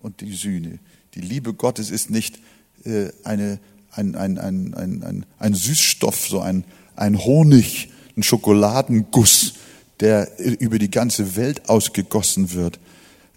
[0.00, 0.78] und die Sühne.
[1.14, 2.38] Die Liebe Gottes ist nicht
[2.84, 3.58] äh, eine,
[3.92, 6.64] ein, ein, ein, ein, ein, ein Süßstoff, so ein,
[6.96, 9.54] ein Honig, ein Schokoladenguss,
[10.00, 12.78] der über die ganze Welt ausgegossen wird.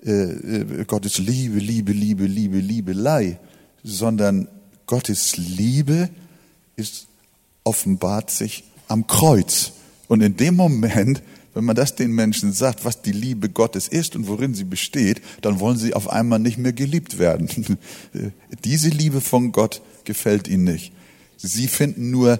[0.05, 3.39] Äh, äh, Gottes Liebe, Liebe, Liebe, Liebe, Liebelei,
[3.84, 4.47] sondern
[4.86, 6.09] Gottes Liebe
[6.75, 7.07] ist,
[7.63, 9.73] offenbart sich am Kreuz.
[10.07, 11.21] Und in dem Moment,
[11.53, 15.21] wenn man das den Menschen sagt, was die Liebe Gottes ist und worin sie besteht,
[15.41, 17.78] dann wollen sie auf einmal nicht mehr geliebt werden.
[18.63, 20.93] Diese Liebe von Gott gefällt ihnen nicht.
[21.36, 22.39] Sie finden nur,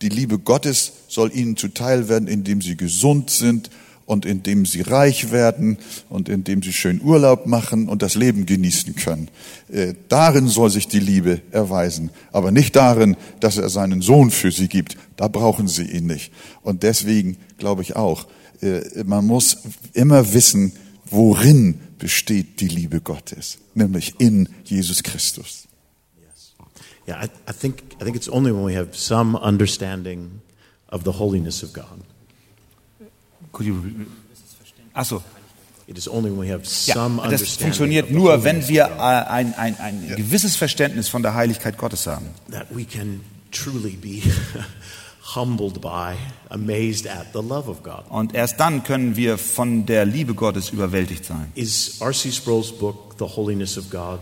[0.00, 3.70] die Liebe Gottes soll ihnen zuteil werden, indem sie gesund sind
[4.06, 5.78] und indem sie reich werden
[6.08, 9.28] und indem sie schön Urlaub machen und das Leben genießen können.
[9.70, 14.50] Äh, darin soll sich die Liebe erweisen, aber nicht darin, dass er seinen Sohn für
[14.50, 14.96] sie gibt.
[15.16, 16.32] Da brauchen sie ihn nicht.
[16.62, 18.26] Und deswegen glaube ich auch,
[18.60, 19.58] äh, man muss
[19.92, 20.72] immer wissen,
[21.06, 25.68] worin besteht die Liebe Gottes, nämlich in Jesus Christus.
[27.06, 30.40] Yeah, I, I think I think it's only when we have some understanding
[30.88, 32.00] of the holiness of God.
[34.94, 35.22] Achso,
[35.86, 39.00] It is only when we have some ja, das understanding funktioniert nur, wenn wir äh,
[39.00, 42.26] ein, ein, ein gewisses Verständnis von der Heiligkeit Gottes haben.
[42.50, 44.22] that we can truly be
[45.34, 46.14] humbled by,
[46.50, 48.04] amazed at the love of God.
[48.08, 51.50] Und erst dann können wir von der Liebe Gottes überwältigt sein.
[51.56, 52.30] Is R.C.
[52.32, 54.20] Sproul's book, The Holiness of God,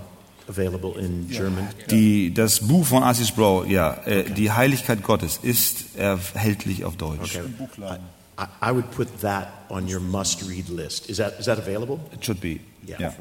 [0.49, 1.69] available in German?
[1.91, 7.37] Die, das Buch von Assis Sproul, ja, äh, die Heiligkeit Gottes ist erhältlich auf Deutsch.
[7.37, 7.99] Okay.
[8.41, 11.11] I, I would put that on your must-read list.
[11.11, 12.01] Is that is that available?
[12.13, 12.61] It should be.
[12.87, 13.13] Ja.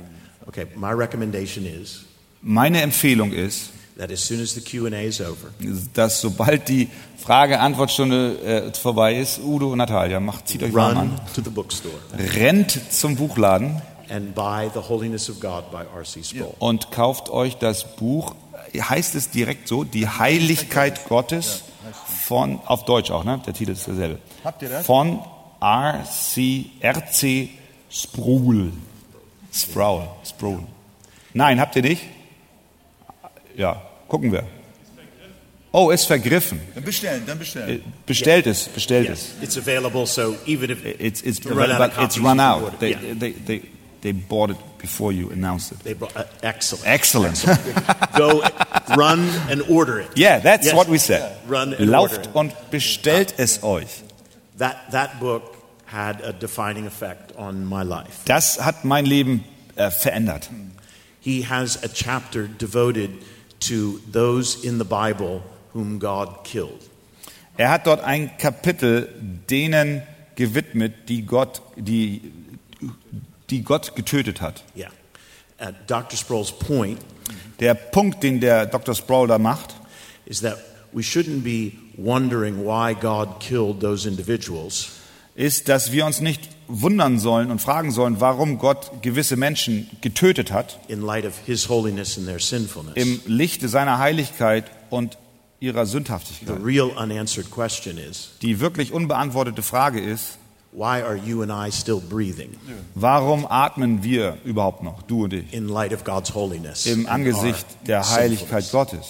[0.47, 0.67] Okay.
[0.75, 2.05] My recommendation is
[2.41, 5.51] Meine Empfehlung ist, that as soon as the Q and A is over,
[5.93, 11.19] dass sobald die Frage-Antwort-Stunde äh, vorbei ist, Udo und Natalia, macht, zieht euch warm an,
[11.35, 11.93] to the bookstore
[12.35, 16.23] rennt zum Buchladen and buy The Holiness of God by R.C.
[16.23, 16.53] Sproul.
[16.59, 18.35] und kauft euch das Buch,
[18.73, 21.63] heißt es direkt so, die Heiligkeit Gottes
[21.93, 23.41] von, auf Deutsch auch, ne?
[23.45, 24.19] Der Titel ist derselbe.
[24.43, 24.85] Habt ihr das?
[24.85, 25.19] Von
[25.61, 26.65] R.C.
[26.79, 27.49] R.C.
[27.89, 28.71] Sproul.
[29.53, 30.03] Sproul.
[30.25, 30.59] Sproul.
[31.33, 32.03] Nein, habt ihr nicht?
[33.55, 34.43] Ja, gucken wir.
[35.71, 36.59] Oh, ist vergriffen.
[36.73, 37.79] Dann bestellen, dann bestellen.
[37.81, 39.31] Äh, Bestellt es, bestellt es.
[39.41, 42.79] It's available, so even if It's, it's, run out it's run out.
[42.79, 43.13] They, Yeah.
[43.19, 43.61] they, they,
[44.01, 45.79] they bought it before you announced it.
[45.83, 46.85] They brought, uh, excellent.
[46.87, 47.45] Excellent.
[48.17, 48.41] Go
[48.95, 49.19] run
[49.49, 50.09] and order it.
[50.17, 50.75] Yeah, that's Yes.
[50.75, 51.35] what we said.
[51.47, 52.35] Run and order Lauft it.
[52.35, 54.03] und bestellt es euch.
[54.57, 58.23] That that book had a defining effect on my life.
[58.25, 59.43] Das hat mein Leben
[59.75, 60.49] äh, verändert.
[61.21, 63.09] He has a chapter devoted
[63.61, 65.41] to those in the Bible
[65.73, 66.79] whom God killed.
[67.57, 69.09] Er hat dort ein Kapitel
[69.49, 70.01] denen
[70.35, 72.31] gewidmet, die Gott, die,
[73.49, 74.63] die Gott getötet hat.
[74.75, 74.89] Yeah.
[75.61, 76.17] Uh, Dr.
[76.17, 76.99] Sproul's point
[77.59, 78.95] Der Punkt, den der Dr.
[78.95, 79.75] Sproul da macht,
[80.25, 80.57] is that
[80.93, 84.89] we shouldn't be wondering why God killed those individuals,
[85.35, 90.51] ist, dass wir uns nicht wundern sollen und fragen sollen, warum Gott gewisse Menschen getötet
[90.51, 92.95] hat, in light of His holiness and their sinfulness.
[92.95, 95.17] im Lichte seiner Heiligkeit und
[95.59, 96.57] ihrer The Sündhaftigkeit.
[96.63, 100.38] real unanswered question is Die wirklich unbeantwortete Frage ist,
[100.71, 102.55] why are you and I still breathing
[102.95, 106.85] Warum atmen wir überhaupt noch, du und ich, in light of God's holiness?
[106.85, 108.69] im Angesicht der Heiligkeit?
[108.71, 109.05] Gottes?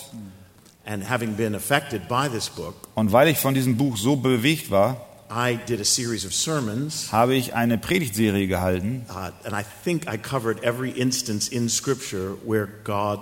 [0.85, 4.71] And having been affected by this book, Und weil ich von diesem Buch so bewegt
[4.71, 4.97] war,
[5.31, 10.11] I did a series of sermons, habe ich eine Predigtserie gehalten uh, and I think
[10.11, 13.19] I covered every instance in Scripture where God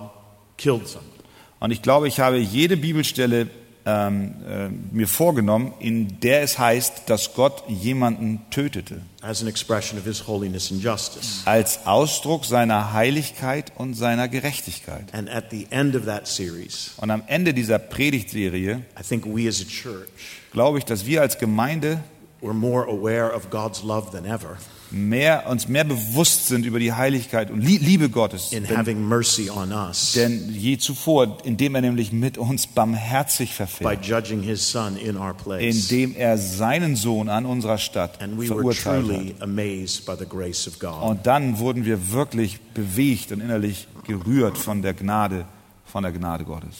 [0.57, 1.11] killed someone.
[1.59, 3.49] und ich glaube, ich habe jede Bibelstelle
[3.87, 9.97] ähm, äh, mir vorgenommen, in der es heißt, dass Gott jemanden tötete, as an expression
[9.97, 11.43] of his holiness and justice.
[11.45, 15.05] als Ausdruck seiner Heiligkeit und seiner Gerechtigkeit.
[15.13, 19.47] And at the end of that series, Und am Ende dieser Predigtserie I think we
[19.47, 20.09] as a church
[20.51, 22.03] glaube ich, dass wir als Gemeinde
[22.41, 24.57] were more aware of God's love than ever
[24.91, 29.07] mehr, uns mehr bewusst sind über die Heiligkeit und Lie- Liebe Gottes in denn, having
[29.07, 34.41] mercy on us denn je zuvor, indem er nämlich mit uns barmherzig by verfährt, judging
[34.41, 35.75] his son in our place.
[35.91, 39.41] indem er seinen Sohn an unserer Stadt And we were verurteilt truly hat.
[39.41, 41.01] amazed by the grace of God.
[41.03, 45.45] Und dann wurden wir wirklich bewegt und innerlich gerührt von der Gnade,
[45.85, 46.75] von der Gnade Gottes.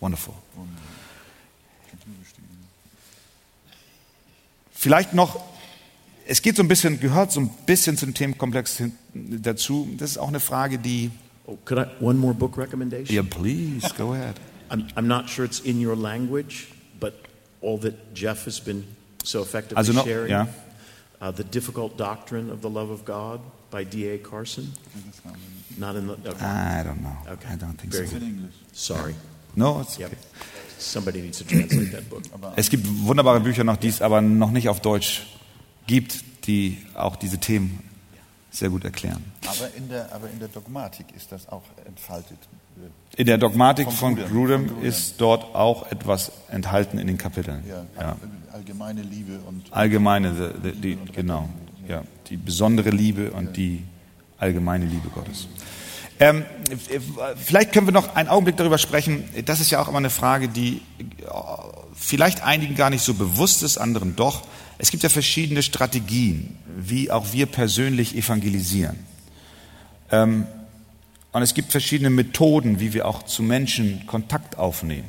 [0.00, 0.34] Wonderful.
[4.72, 5.38] Vielleicht noch,
[6.32, 8.82] es geht so ein bisschen, gehört so ein bisschen zum Themenkomplex
[9.14, 9.86] dazu.
[9.98, 11.10] Das ist auch eine Frage, die.
[11.44, 13.14] Oh, could I one more book recommendation?
[13.14, 14.36] Yeah, please, go ahead.
[14.70, 16.68] I'm, I'm not sure it's in your language,
[16.98, 17.12] but
[17.60, 18.84] all that Jeff has been
[19.22, 20.30] so effectively Also noch- sharing.
[20.30, 20.48] ja.
[21.20, 24.18] Uh, the Difficult Doctrine of the Love of God by D.A.
[24.18, 24.72] Carson.
[25.78, 26.14] Not in the.
[26.14, 26.44] Okay.
[26.44, 27.16] I don't know.
[27.32, 27.52] Okay.
[27.52, 28.18] I don't think Very so.
[28.18, 28.50] good.
[28.72, 29.14] Sorry.
[29.54, 30.08] No, it's Yep.
[30.12, 30.18] okay.
[30.78, 32.22] Somebody needs to translate that book.
[32.56, 35.26] Es gibt wunderbare Bücher noch, die es aber noch nicht auf Deutsch
[35.86, 37.82] gibt, die auch diese Themen
[38.50, 39.24] sehr gut erklären.
[39.46, 42.38] Aber in der, aber in der Dogmatik ist das auch entfaltet.
[43.16, 44.66] In der Dogmatik Von von Grudem.
[44.66, 44.88] Von Grudem.
[44.88, 47.62] ist dort auch etwas enthalten in den Kapiteln.
[47.68, 48.16] Ja, Ja.
[48.52, 51.48] allgemeine Liebe und Allgemeine, die, die, genau,
[51.86, 53.84] ja, die besondere Liebe und die
[54.38, 55.48] allgemeine Liebe Gottes.
[56.18, 56.44] Ähm,
[57.36, 59.24] vielleicht können wir noch einen Augenblick darüber sprechen.
[59.44, 61.24] Das ist ja auch immer eine Frage, die äh,
[61.94, 64.42] vielleicht einigen gar nicht so bewusst ist, anderen doch.
[64.82, 68.98] Es gibt ja verschiedene Strategien, wie auch wir persönlich evangelisieren.
[70.10, 70.44] Ähm,
[71.30, 75.08] und es gibt verschiedene Methoden, wie wir auch zu Menschen Kontakt aufnehmen.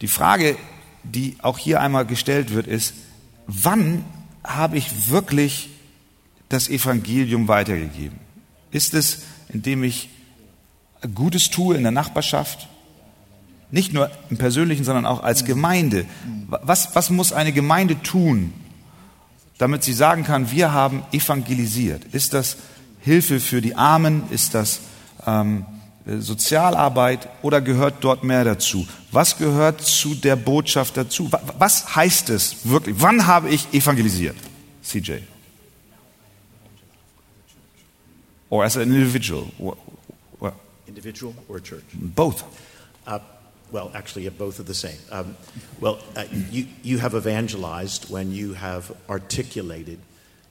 [0.00, 0.56] Die Frage,
[1.04, 2.94] die auch hier einmal gestellt wird, ist,
[3.46, 4.04] wann
[4.42, 5.68] habe ich wirklich
[6.48, 8.18] das Evangelium weitergegeben?
[8.72, 10.08] Ist es, indem ich
[11.14, 12.66] Gutes tue in der Nachbarschaft?
[13.70, 16.06] Nicht nur im Persönlichen, sondern auch als Gemeinde.
[16.48, 18.52] Was, was muss eine Gemeinde tun,
[19.58, 22.04] damit sie sagen kann, wir haben evangelisiert?
[22.12, 22.56] Ist das
[23.00, 24.22] Hilfe für die Armen?
[24.30, 24.80] Ist das
[25.26, 25.66] ähm,
[26.06, 28.86] Sozialarbeit oder gehört dort mehr dazu?
[29.12, 31.30] Was gehört zu der Botschaft dazu?
[31.30, 32.96] Wa- Was heißt es wirklich?
[33.00, 34.36] Wann habe ich evangelisiert?
[34.82, 35.12] CJ.
[38.50, 39.44] Or as an individual?
[40.86, 41.84] Individual or church?
[41.92, 42.42] Both.
[43.06, 43.18] Uh,
[43.72, 44.98] well, actually, both are the same.
[45.10, 45.36] Um,
[45.80, 49.98] well, uh, you, you have evangelized when you have articulated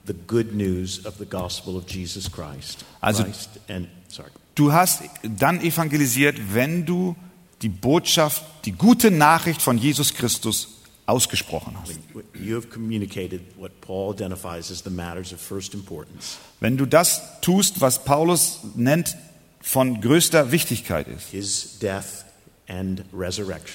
[0.05, 2.84] the good news of the gospel of Jesus Christ.
[3.01, 4.32] Also- Christ and, sorry.
[4.55, 7.15] Du hast dann evangelisiert, wenn du
[7.61, 11.99] die Botschaft, die gute Nachricht von Jesus Christus ausgesprochen hast.
[12.34, 17.22] You have communicated what Paul identifies as the matters of first importance Wenn du das
[17.41, 19.15] tust, was Paulus nennt,
[19.61, 22.26] von größter Wichtigkeit ist, his death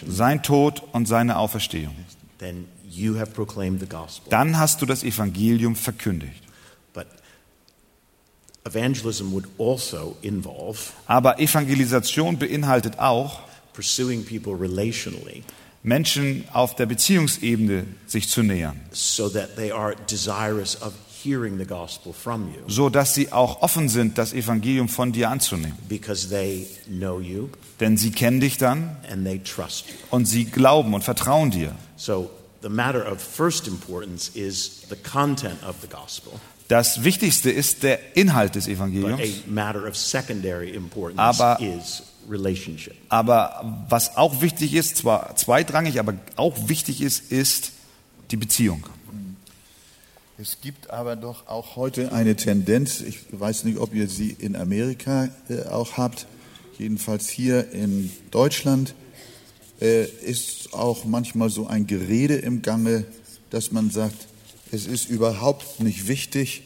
[0.08, 1.94] sein Tod und seine Auferstehung,
[4.30, 6.42] dann hast du das Evangelium verkündigt.
[8.64, 8.78] Also
[11.06, 13.40] Aber Evangelisation beinhaltet auch,
[15.82, 18.80] Menschen auf der Beziehungsebene sich zu nähern,
[21.24, 23.62] so that they are desirous of hearing the gospel from you so dass sie auch
[23.62, 25.76] offen sind, das Evangelium von dir anzunehmen.
[25.88, 27.48] because they know you
[27.80, 29.94] Denn sie kennen dich dann and they trust you.
[30.10, 31.74] und sie glauben und vertrauen dir.
[31.96, 32.30] So
[32.62, 36.32] the matter of first importance is the content of the gospel,
[36.68, 39.20] Das Wichtigste ist der Inhalt des Evangeliums.
[39.20, 42.94] a matter of secondary importance Aber- is relationship.
[43.08, 47.72] Aber was auch wichtig ist, zwar zweitrangig, aber auch wichtig ist, ist
[48.30, 48.84] die Beziehung.
[50.38, 54.56] Es gibt aber doch auch heute eine Tendenz, ich weiß nicht, ob ihr sie in
[54.56, 56.26] Amerika äh, auch habt,
[56.78, 58.94] jedenfalls hier in Deutschland
[59.82, 63.04] äh, ist auch manchmal so ein Gerede im Gange,
[63.50, 64.26] dass man sagt,
[64.70, 66.62] es ist überhaupt nicht wichtig,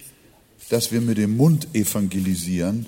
[0.68, 2.86] dass wir mit dem Mund evangelisieren.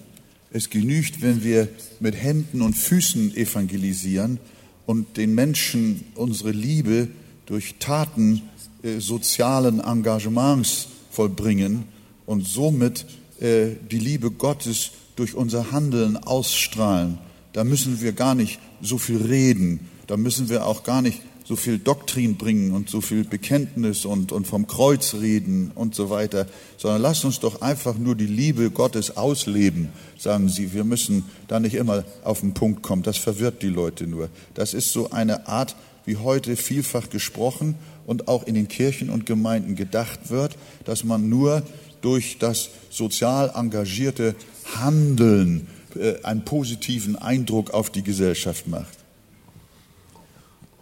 [0.52, 1.68] Es genügt, wenn wir
[1.98, 4.38] mit Händen und Füßen evangelisieren
[4.86, 7.08] und den Menschen unsere Liebe
[7.46, 8.42] durch Taten
[8.82, 11.84] äh, sozialen Engagements vollbringen
[12.26, 13.06] und somit
[13.40, 17.18] äh, die Liebe Gottes durch unser Handeln ausstrahlen.
[17.52, 21.56] Da müssen wir gar nicht so viel reden, da müssen wir auch gar nicht so
[21.56, 26.46] viel Doktrin bringen und so viel Bekenntnis und, und vom Kreuz reden und so weiter,
[26.76, 30.74] sondern lasst uns doch einfach nur die Liebe Gottes ausleben, sagen sie.
[30.74, 34.28] Wir müssen da nicht immer auf den Punkt kommen, das verwirrt die Leute nur.
[34.52, 35.74] Das ist so eine Art,
[36.08, 37.74] wie heute vielfach gesprochen
[38.06, 40.56] und auch in den Kirchen und Gemeinden gedacht wird,
[40.86, 41.62] dass man nur
[42.00, 44.34] durch das sozial engagierte
[44.74, 48.96] Handeln äh, einen positiven Eindruck auf die Gesellschaft macht.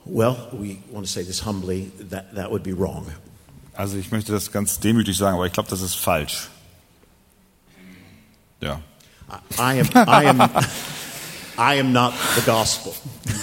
[0.04, 3.06] Well, we want to say this humbly that that would be wrong.
[3.74, 6.48] Also ich möchte das ganz demütig sagen, aber ich glaube, das ist falsch.
[8.60, 8.80] Ja.
[9.58, 10.40] I am, I am,
[11.58, 12.94] I am not the gospel.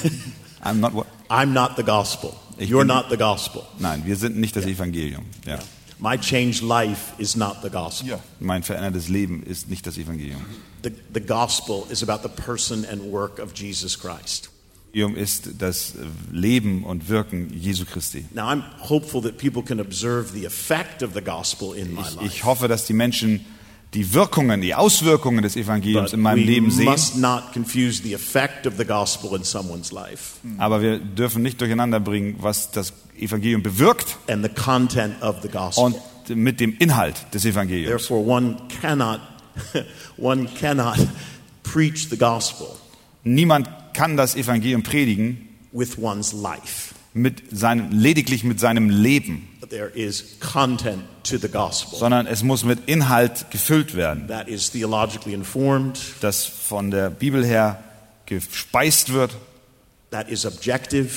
[0.63, 1.07] I'm not what?
[1.29, 2.33] I'm not the gospel.
[2.57, 3.63] Ich You're bin- not the gospel.
[3.79, 5.25] Nein, wir sind nicht das Evangelium.
[5.45, 5.59] Ja.
[5.99, 8.09] My changed life is not the gospel.
[8.09, 8.19] Ja.
[8.39, 10.41] Mein verändertes Leben ist nicht das Evangelium.
[10.83, 14.49] The, the gospel is about the person and work of Jesus Christ.
[14.93, 15.93] Evangelium ist das
[16.31, 18.25] Leben und Wirken Jesu Christi.
[18.35, 22.15] Now, I'm hopeful that people can observe the effect of the gospel in my Ich,
[22.15, 22.25] life.
[22.25, 23.43] ich hoffe, dass die Menschen
[23.93, 26.85] die Wirkungen, die Auswirkungen des Evangeliums But in meinem Leben sehen.
[29.91, 35.37] life Aber wir dürfen nicht durcheinander bringen, was das Evangelium bewirkt and the content of
[35.41, 35.85] the gospel.
[35.85, 35.95] und
[36.35, 37.87] mit dem Inhalt des Evangeliums.
[37.87, 39.19] Therefore, one cannot,
[40.17, 40.97] one cannot
[41.63, 42.67] preach the gospel
[43.23, 46.92] Niemand kann das Evangelium predigen with one's life.
[47.13, 51.97] Mit seinem, lediglich mit seinem Leben, There is content to the gospel.
[51.97, 57.43] Sondern es muss mit Inhalt gefüllt werden, that is theologically informed, das von der Bibel
[57.43, 57.83] her
[58.25, 59.35] gespeist wird,
[60.11, 61.09] that is objective,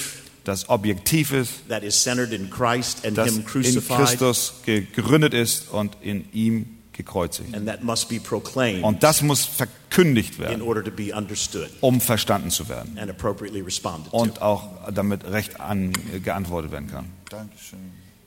[0.45, 5.71] das objektiv ist, that is centered in Christ and das Him in Christus gegründet ist
[5.71, 7.55] und in ihm gekreuzigt.
[7.55, 11.71] and that must be proclaimed Und das muss verkündigt in werden, order to be understood
[11.81, 14.17] um verstanden zu werden and appropriately responded to.
[14.17, 15.93] und auch damit recht an,
[16.23, 17.07] geantwortet werden kann.
[17.31, 17.79] Dankeschön.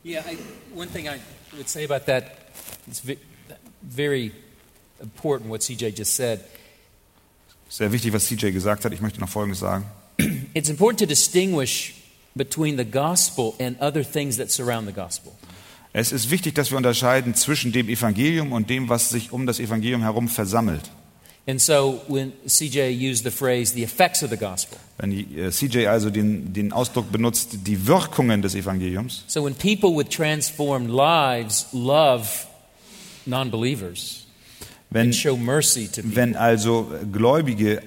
[0.06, 0.38] Yeah, I,
[0.78, 1.20] one thing I
[1.56, 2.24] would say about that
[2.90, 3.18] is ve-
[3.82, 4.32] very
[5.02, 6.40] important what CJ just said.
[7.70, 8.94] Sehr wichtig, was CJ gesagt hat.
[8.94, 9.86] Ich möchte noch Folgendes sagen.
[10.54, 11.94] It's important to distinguish
[12.36, 15.34] between the gospel and other things that surround the gospel.
[15.92, 19.60] Es ist wichtig, dass wir unterscheiden zwischen dem Evangelium und dem, was sich um das
[19.60, 20.84] Evangelium herum versammelt.
[21.48, 25.88] And so when CJ used the phrase the effects of the gospel, Wenn äh, CJ
[25.88, 31.66] also den, den Ausdruck benutzt, die Wirkungen des Evangeliums, so when people with transformed lives
[31.74, 32.28] love
[33.26, 34.28] non believers
[34.92, 37.82] wenn, show mercy to people, wenn also Gläubige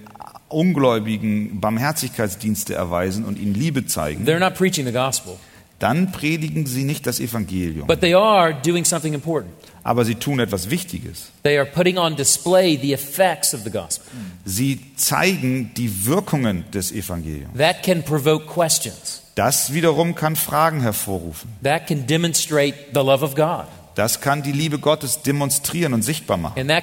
[0.48, 5.38] Ungläubigen Barmherzigkeitsdienste erweisen und ihnen Liebe zeigen, they're not preaching the gospel,
[5.83, 7.87] dann predigen sie nicht das Evangelium.
[7.87, 9.53] but they are doing something important.
[9.85, 11.33] Aber sie tun etwas Wichtiges.
[11.43, 14.07] They are putting on display the effects of the gospel.
[14.45, 17.57] Sie zeigen die Wirkungen des Evangeliums.
[17.59, 19.22] That can provoke questions.
[19.35, 21.51] Das wiederum kann Fragen hervorrufen.
[21.62, 23.66] That can demonstrate the love of God.
[23.95, 26.70] Das kann die Liebe Gottes demonstrieren und sichtbar machen.
[26.70, 26.80] A,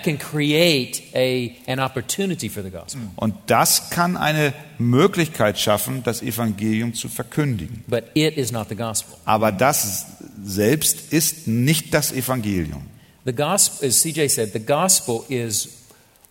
[2.69, 3.01] gospel.
[3.15, 7.83] Und das kann eine Möglichkeit schaffen, das Evangelium zu verkündigen.
[7.87, 9.15] But it is not the gospel.
[9.25, 10.05] Aber das
[10.43, 12.83] selbst ist nicht das Evangelium.
[13.25, 15.69] The gospel, as CJ said, the gospel is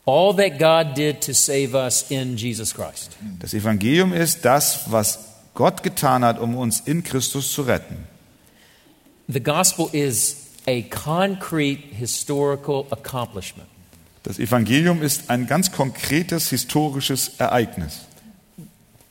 [0.07, 3.11] all that God did to save us in Jesus Christ.
[3.41, 5.19] Das Evangelium ist das, was
[5.55, 8.07] Gott getan hat, um uns in Christus zu retten.
[9.29, 10.38] The gospel is
[10.69, 13.67] a concrete historical accomplishment.
[14.23, 18.01] Das Evangelium ist ein ganz konkretes historisches Ereignis.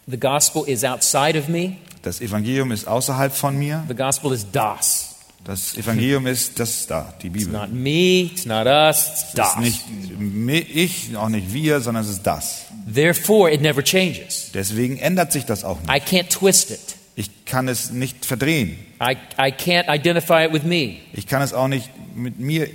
[0.06, 1.78] The gospel is outside of me.
[2.04, 3.84] Das Evangelium ist außerhalb von mir.
[3.88, 5.16] The gospel is das.
[5.44, 7.54] Das Evangelium ist das da, die It's Bibel.
[7.54, 9.56] not me, it's not us, it's Es das.
[9.56, 9.90] ist
[10.20, 12.66] nicht ich, auch nicht wir, sondern es ist das.
[12.94, 14.52] Therefore, it never changes.
[14.54, 15.90] Deswegen ändert sich das auch nicht.
[15.90, 16.80] I can't twist it.
[17.16, 18.78] Ich kann es nicht verdrehen.
[19.00, 20.98] I, I can't identify it with me.
[21.14, 22.68] Ich kann es auch nicht mit mir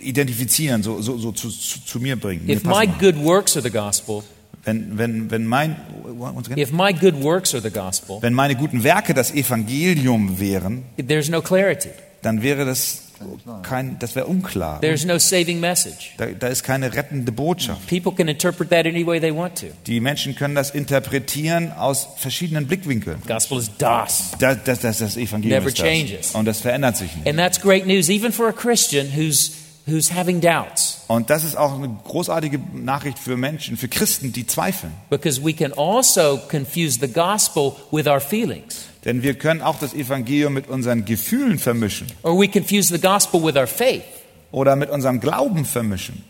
[0.00, 2.46] identifizieren, so, so, so zu, zu, zu mir bringen.
[2.46, 4.22] Mir If my good works are the gospel,
[4.64, 5.76] wenn, wenn, wenn, mein,
[6.56, 11.28] if my good works are the gospel, wenn meine guten Werke das Evangelium wären, there's
[11.28, 11.90] no clarity.
[12.22, 13.09] dann wäre das
[13.62, 14.80] kein, das wäre unklar.
[14.80, 16.12] There's no saving message.
[16.16, 17.86] Da, da ist keine rettende Botschaft.
[17.86, 19.66] People can interpret that any way they want to.
[19.86, 23.20] Die Menschen können das interpretieren aus verschiedenen Blickwinkeln.
[23.26, 24.32] Gospel is das.
[24.38, 25.86] Das, das, das, das Evangelium Never ist das.
[25.86, 26.34] changes.
[26.34, 27.26] Und das verändert sich nicht.
[27.28, 29.52] And that's great news, even for a Christian who's,
[29.86, 34.46] who's having doubts, Und das ist auch eine großartige Nachricht für Menschen, für Christen, die
[34.46, 34.92] zweifeln.
[35.10, 38.86] because we can also confuse the gospel with our feelings.
[39.04, 43.42] Denn wir können auch das Evangelium mit unseren Gefühlen vermischen Or we confuse the gospel
[43.42, 44.02] with our faith.
[44.52, 46.24] oder mit unserem Glauben vermischen.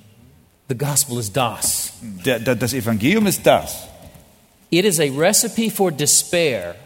[0.68, 1.92] The gospel is das.
[2.24, 3.88] Der, der, das Evangelium ist das.
[4.70, 6.76] It is a recipe for despair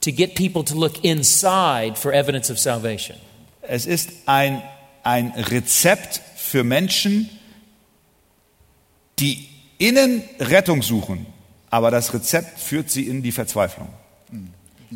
[0.00, 3.16] to get people to look inside for evidence of salvation.
[3.60, 4.62] Es ist ein,
[5.02, 7.28] ein Rezept für Menschen,
[9.18, 11.26] die innen Rettung suchen,
[11.68, 13.88] aber das Rezept führt sie in die Verzweiflung.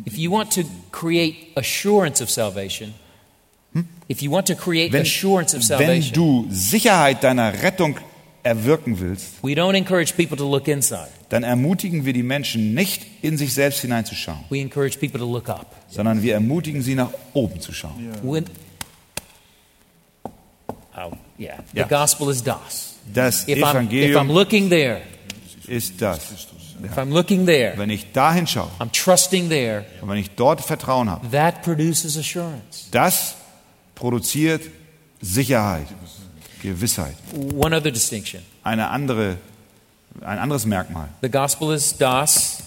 [0.05, 2.93] If you want to create assurance of salvation,
[4.07, 7.97] if you want to create Wenn, assurance of wenn salvation, du Sicherheit deiner Rettung
[8.43, 11.09] erwirken willst, we don't encourage people to look inside.
[11.29, 15.47] dann ermutigen wir die Menschen nicht in sich selbst hineinzuschauen, We encourage people to look
[15.49, 15.75] up.
[15.89, 18.11] sondern wir ermutigen sie nach oben zu schauen.
[18.23, 18.45] When,
[20.97, 21.57] oh, yeah.
[21.73, 21.87] The Yeah.
[21.87, 22.95] gospel is das.
[23.13, 25.01] Das If I'm, if I'm Evangelium looking there,
[25.67, 26.19] ist das.
[26.83, 30.61] If I'm looking there, Wenn ich dahin schaue I'm trusting there, und wenn ich dort
[30.61, 32.87] Vertrauen habe, that produces assurance.
[32.91, 33.35] das
[33.95, 34.61] produziert
[35.21, 35.87] Sicherheit,
[36.61, 37.15] Gewissheit.
[37.55, 39.37] One other distinction Eine andere,
[40.21, 41.09] ein anderes Merkmal.
[41.21, 42.59] the gospel is das,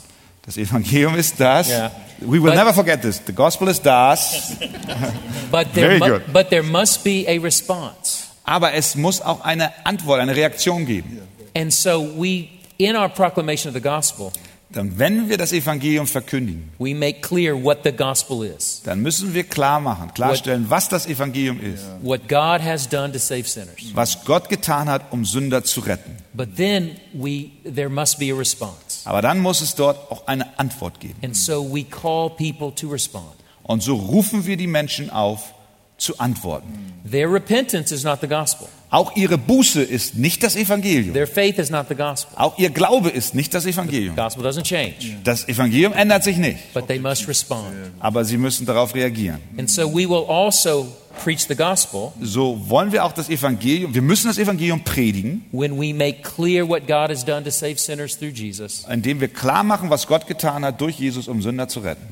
[0.42, 1.68] Das Evangelium ist das.
[1.68, 1.90] Yeah.
[2.20, 3.20] We will But- never forget this.
[3.26, 4.52] The gospel is das.
[5.50, 6.32] but there, Very good.
[6.32, 8.26] but there must be a response.
[8.44, 11.20] Aber es muss auch eine Antwort, eine Reaktion geben.
[11.57, 12.46] And so we,
[12.79, 14.33] in our proclamation of the gospel,
[14.68, 19.33] Dann, wenn wir das Evangelium verkündigen, we make clear what the gospel is, dann müssen
[19.33, 21.85] wir klar machen, klarstellen, was das Evangelium ist.
[22.03, 23.93] what God has done to save sinners.
[23.95, 26.16] Was Gott getan hat, um Sünder zu retten.
[26.35, 29.03] But then we, there must be a response.
[29.05, 31.14] Aber dann muss es dort auch eine Antwort geben.
[31.22, 33.37] And so we call people to respond.
[33.62, 35.55] Und so rufen wir die Menschen auf,
[35.99, 36.92] zu antworten.
[37.11, 38.68] Their repentance is not the gospel.
[38.90, 41.12] Auch ihre Buße ist nicht das Evangelium.
[41.14, 42.32] Their faith is not the gospel.
[42.38, 44.14] Auch ihr Glaube ist nicht das Evangelium.
[44.14, 46.59] Gospel doesn't change, Das Evangelium ändert sich nicht.
[46.74, 47.72] but they must respond.
[47.99, 49.38] Aber sie müssen darauf reagieren.
[49.59, 50.86] And so we will also
[51.24, 55.80] preach the gospel So wollen wir auch das Evangelium, wir müssen das Evangelium predigen, when
[55.80, 58.84] we make clear what God has done to save sinners through Jesus.
[58.88, 62.07] indem wir klar machen, was Gott getan hat durch Jesus, um Sünder zu retten.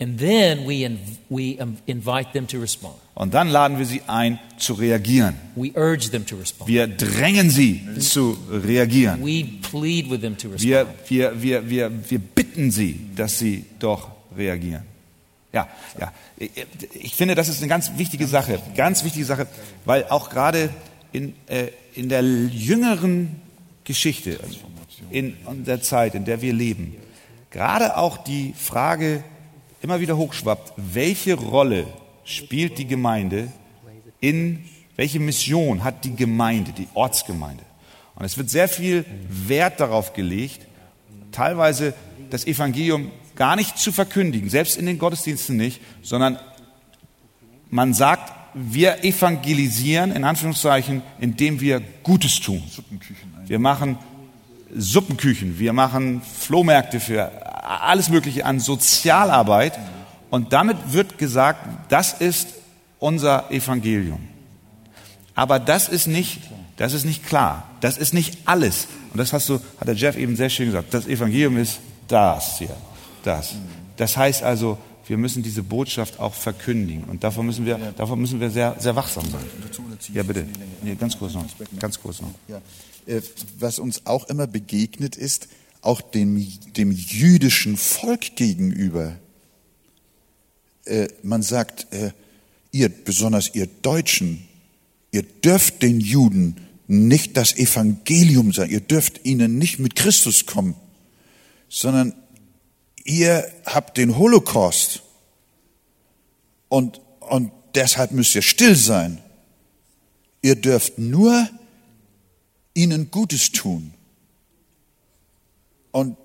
[0.00, 2.94] And then we, in, we invite them to respond.
[3.14, 5.34] Und dann laden wir sie ein, zu reagieren.
[5.56, 6.68] We urge them to respond.
[6.70, 9.24] Wir drängen sie zu reagieren.
[9.24, 10.62] We plead with them to respond.
[10.62, 14.84] Wir, wir, wir, wir, wir bitten sie, dass sie doch reagieren.
[15.52, 15.66] Ja,
[15.98, 16.12] ja.
[16.92, 18.60] Ich- finde, das ist eine ganz wichtige Sache.
[18.76, 19.48] Ganz wichtige Sache,
[19.84, 20.70] weil auch gerade
[21.10, 23.40] in, äh, in der jüngeren
[23.82, 24.58] Geschichte, also
[25.10, 25.34] in
[25.64, 26.94] der Zeit, in der wir leben,
[27.50, 29.24] gerade auch die Frage
[29.82, 31.86] immer wieder hochschwappt, welche Rolle
[32.24, 33.52] spielt die Gemeinde
[34.20, 34.64] in,
[34.96, 37.62] welche Mission hat die Gemeinde, die Ortsgemeinde?
[38.14, 40.66] Und es wird sehr viel Wert darauf gelegt,
[41.30, 41.94] teilweise
[42.30, 46.38] das Evangelium gar nicht zu verkündigen, selbst in den Gottesdiensten nicht, sondern
[47.70, 52.62] man sagt, wir evangelisieren in Anführungszeichen, indem wir Gutes tun.
[53.46, 53.98] Wir machen
[54.74, 57.30] Suppenküchen, wir machen Flohmärkte für
[57.68, 59.78] alles Mögliche an Sozialarbeit
[60.30, 62.48] und damit wird gesagt, das ist
[62.98, 64.20] unser Evangelium.
[65.34, 66.40] Aber das ist nicht,
[66.76, 67.70] das ist nicht klar.
[67.80, 68.88] Das ist nicht alles.
[69.12, 70.92] Und das hast du, hat der Jeff eben sehr schön gesagt.
[70.92, 72.76] Das Evangelium ist das hier,
[73.22, 73.54] das.
[73.96, 77.04] Das heißt also, wir müssen diese Botschaft auch verkündigen.
[77.04, 79.44] Und davon müssen wir, davon müssen wir sehr, sehr wachsam sein.
[80.12, 80.46] Ja, bitte.
[80.82, 81.44] Nee, ganz kurz noch.
[81.78, 82.30] Ganz kurz noch.
[83.06, 83.22] Äh,
[83.58, 85.48] Was uns auch immer begegnet ist,
[85.82, 89.16] auch dem, dem jüdischen Volk gegenüber.
[90.84, 92.12] Äh, Man sagt, äh,
[92.72, 94.46] ihr, besonders ihr Deutschen,
[95.12, 96.56] ihr dürft den Juden
[96.86, 100.74] nicht das Evangelium sagen, ihr dürft ihnen nicht mit Christus kommen,
[101.68, 102.14] sondern
[103.04, 105.02] ihr habt den Holocaust
[106.68, 109.18] und, und deshalb müsst ihr still sein.
[110.40, 111.48] Ihr dürft nur
[112.74, 113.92] ihnen Gutes tun.
[115.90, 116.16] Und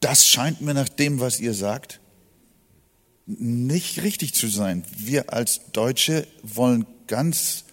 [0.00, 2.00] das scheint mir nach dem, was ihr sagt,
[3.26, 4.84] nicht richtig zu sein.
[4.96, 7.64] Wir als Deutsche wollen ganz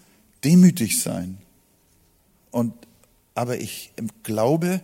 [0.43, 1.39] demütig sein.
[2.51, 2.73] Und,
[3.35, 3.91] aber ich
[4.23, 4.81] glaube,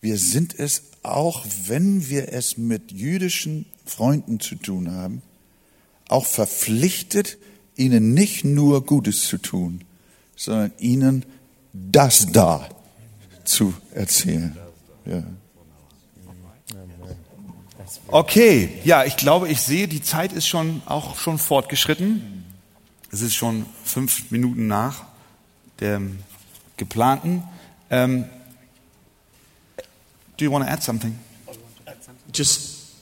[0.00, 5.22] wir sind es auch, wenn wir es mit jüdischen Freunden zu tun haben,
[6.08, 7.38] auch verpflichtet,
[7.76, 9.84] ihnen nicht nur Gutes zu tun,
[10.36, 11.24] sondern ihnen
[11.72, 12.68] das da
[13.48, 14.56] zu erzählen.
[15.06, 15.22] Ja.
[18.08, 22.44] Okay, ja, ich glaube, ich sehe, die Zeit ist schon auch schon fortgeschritten.
[23.10, 25.06] Es ist schon fünf Minuten nach
[25.80, 26.18] dem
[26.76, 27.42] geplanten.
[27.90, 28.26] Ähm,
[30.36, 31.18] do you want to add something?
[32.32, 32.94] just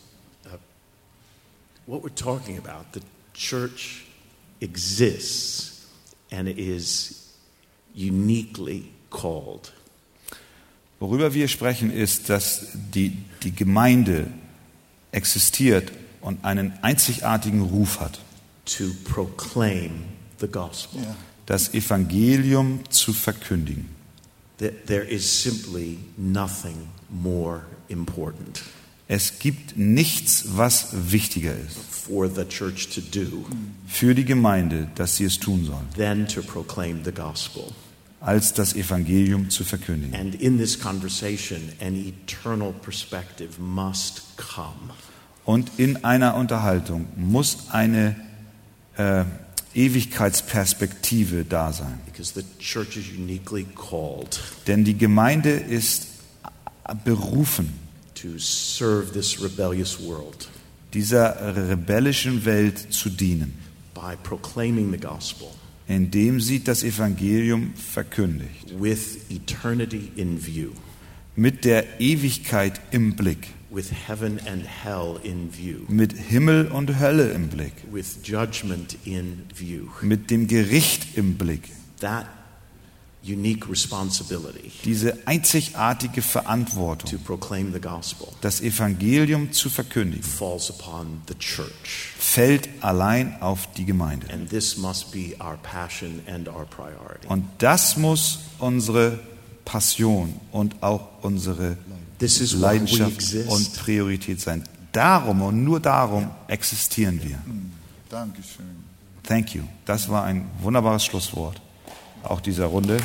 [0.47, 0.57] uh,
[1.87, 2.93] what we're talking about.
[2.93, 3.03] The
[3.35, 4.07] church
[4.61, 5.87] exists
[6.31, 7.35] and is
[7.95, 9.73] uniquely called.
[10.99, 14.29] Worüber wir sprechen, ist, dass die, die Gemeinde
[15.13, 18.21] existiert und einen einzigartigen Ruf hat,
[18.65, 20.05] to proclaim
[20.41, 21.01] the gospel.
[21.47, 23.89] das Evangelium zu verkündigen.
[24.59, 28.63] That there is simply nothing more important
[29.09, 33.45] Es gibt nichts, was wichtiger ist for the church to do
[33.87, 37.73] für die Gemeinde, dass sie es tun soll, than to proclaim the gospel.
[38.21, 40.15] Als das Evangelium zu verkündigen.
[40.19, 44.93] And in this conversation, an eternal perspective must come.
[45.45, 48.17] Und in einer Unterhaltung muss eine
[48.97, 49.25] äh,
[49.75, 52.01] Ewigkeitsperspektive da sein.
[52.07, 56.09] Because the church is uniquely called Denn die Gemeinde ist
[57.05, 57.73] berufen,
[58.15, 60.49] to serve this rebellious world
[60.95, 63.59] dieser rebellischen Welt zu dienen,
[63.95, 65.49] by proclaiming the gospel
[65.89, 70.71] indem sie das Evangelium verkündigt, with eternity in view,
[71.37, 77.31] mit der Ewigkeit im Blick, with heaven and hell in view, mit Himmel und Hölle
[77.31, 79.89] im Blick, with judgment in view.
[80.03, 81.71] mit dem Gericht im Blick.
[82.01, 82.27] That
[84.85, 92.13] Diese einzigartige to Verantwortung, proclaim the gospel das Evangelium zu verkündigen, falls upon the church.
[92.19, 94.33] fällt allein auf die Gemeinde.
[94.33, 97.27] And this must be our passion and our priority.
[97.29, 99.19] Und das muss unsere
[99.65, 101.77] Passion und auch unsere
[102.21, 104.63] Leidenschaft und Priorität sein.
[104.93, 107.39] Darum und nur darum existieren wir.
[108.09, 108.65] Dankeschön.
[109.23, 109.65] Thank you.
[109.85, 111.61] Das war ein wunderbares Schlusswort
[112.31, 112.99] auch dieser Runde.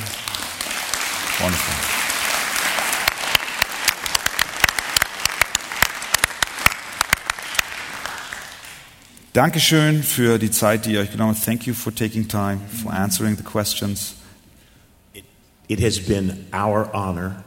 [1.40, 1.76] Wonderful.
[9.34, 11.46] Dankeschön für die Zeit, die ihr euch genommen habt.
[11.46, 14.16] Thank you for taking time, for answering the questions.
[15.68, 17.44] It has been our honor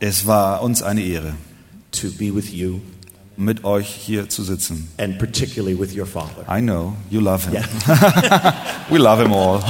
[0.00, 1.34] Es war uns eine Ehre,
[1.90, 2.80] to be with you
[3.38, 4.88] mit euch hier zu sitzen.
[4.98, 6.44] and particularly with your father.
[6.48, 7.54] I know, you love him.
[7.54, 8.52] Yeah.
[8.90, 9.60] We love him all.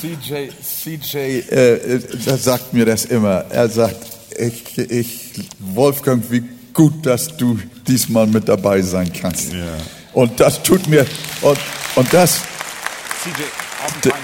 [0.00, 1.16] CJ, CJ
[1.50, 2.00] äh,
[2.38, 3.44] sagt mir das immer.
[3.50, 3.96] Er sagt,
[4.38, 6.42] ich, ich, Wolfgang, wie
[6.74, 9.52] gut, dass du diesmal mit dabei sein kannst.
[9.52, 9.58] Ja.
[10.12, 11.06] Und das tut mir,
[11.42, 11.58] und,
[11.94, 12.40] und das,
[13.24, 13.30] D-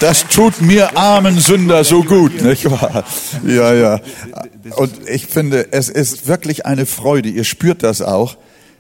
[0.01, 3.05] Das tut mir armen Sünder so gut, nicht wahr?
[3.47, 4.01] Ja, ja.
[4.77, 7.29] Und ich finde, es ist wirklich eine Freude.
[7.29, 8.37] Ihr spürt das auch,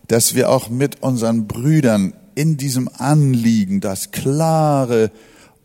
[0.08, 5.10] dass wir auch mit unseren Brüdern in diesem Anliegen, das klare,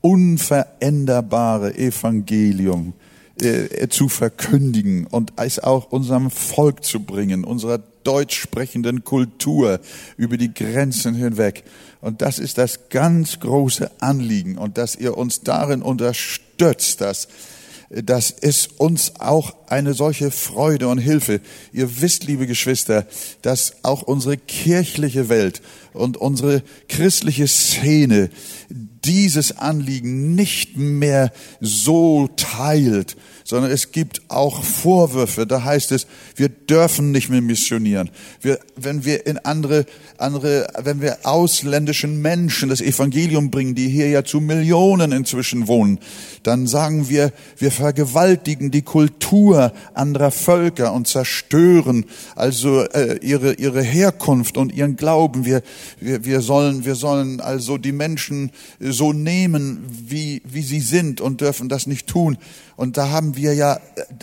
[0.01, 2.93] unveränderbare Evangelium
[3.41, 9.79] äh, zu verkündigen und es auch unserem Volk zu bringen, unserer deutsch sprechenden Kultur
[10.15, 11.63] über die Grenzen hinweg.
[12.01, 17.27] Und das ist das ganz große Anliegen und dass ihr uns darin unterstützt, dass
[17.89, 21.39] das ist uns auch eine solche Freude und Hilfe.
[21.71, 23.07] Ihr wisst, liebe Geschwister,
[23.41, 25.61] dass auch unsere kirchliche Welt
[25.93, 28.29] und unsere christliche Szene
[28.69, 31.31] dieses Anliegen nicht mehr
[31.61, 33.15] so teilt,
[33.47, 35.47] sondern es gibt auch Vorwürfe.
[35.47, 38.09] Da heißt es, wir dürfen nicht mehr missionieren.
[38.41, 39.85] Wir, wenn wir in andere,
[40.17, 45.99] andere, wenn wir ausländischen Menschen das Evangelium bringen, die hier ja zu Millionen inzwischen wohnen,
[46.43, 52.03] dann sagen wir, wir vergewaltigen die Kultur anderer Völker und zerstören
[52.35, 55.45] also äh, ihre ihre Herkunft und ihren Glauben.
[55.45, 55.61] Wir
[56.01, 61.39] wir wir sollen wir sollen also die Menschen so nehmen, wie wie sie sind und
[61.39, 62.37] dürfen das nicht tun.
[62.77, 63.79] Und da haben wir ja,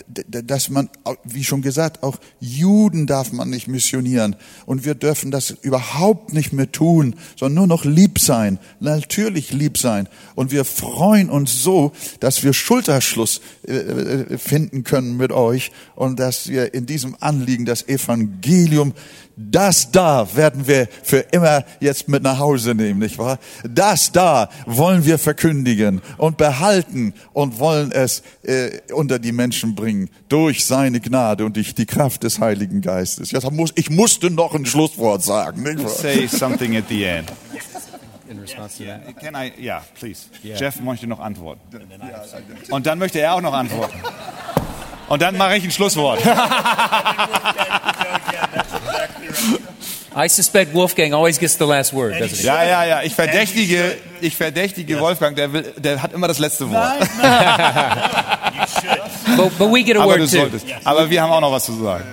[0.07, 0.89] dass man,
[1.25, 4.37] wie schon gesagt, auch Juden darf man nicht missionieren.
[4.65, 8.57] Und wir dürfen das überhaupt nicht mehr tun, sondern nur noch lieb sein.
[8.79, 10.07] Natürlich lieb sein.
[10.35, 11.91] Und wir freuen uns so,
[12.21, 17.85] dass wir Schulterschluss äh, finden können mit euch und dass wir in diesem Anliegen das
[17.89, 18.93] Evangelium
[19.37, 23.37] das da werden wir für immer jetzt mit nach Hause nehmen, nicht wahr?
[23.67, 30.09] Das da wollen wir verkündigen und behalten und wollen es äh, unter die Menschen bringen
[30.29, 33.31] durch seine Gnade und durch die Kraft des Heiligen Geistes.
[33.31, 35.89] Jetzt muss, ich musste noch ein Schlusswort sagen, nicht wahr?
[35.89, 37.31] Say something at the end.
[38.29, 39.19] In response to that.
[39.19, 39.51] Can I?
[39.61, 40.27] Yeah, please.
[40.41, 41.61] Jeff möchte noch antworten.
[42.69, 43.99] Und dann möchte er auch noch antworten.
[45.07, 46.19] Und dann mache ich ein Schlusswort.
[50.15, 52.47] I suspect Wolfgang always gets the last word, doesn't he?
[52.47, 53.03] Ja, ja, ja.
[53.03, 56.99] Ich verdächtige, ich verdächtige Wolfgang, der, will, der hat immer das letzte Wort.
[56.99, 57.97] Nein, nein.
[59.35, 60.57] But, but we get a Aber word du too.
[60.85, 62.05] Aber wir haben auch noch was zu sagen.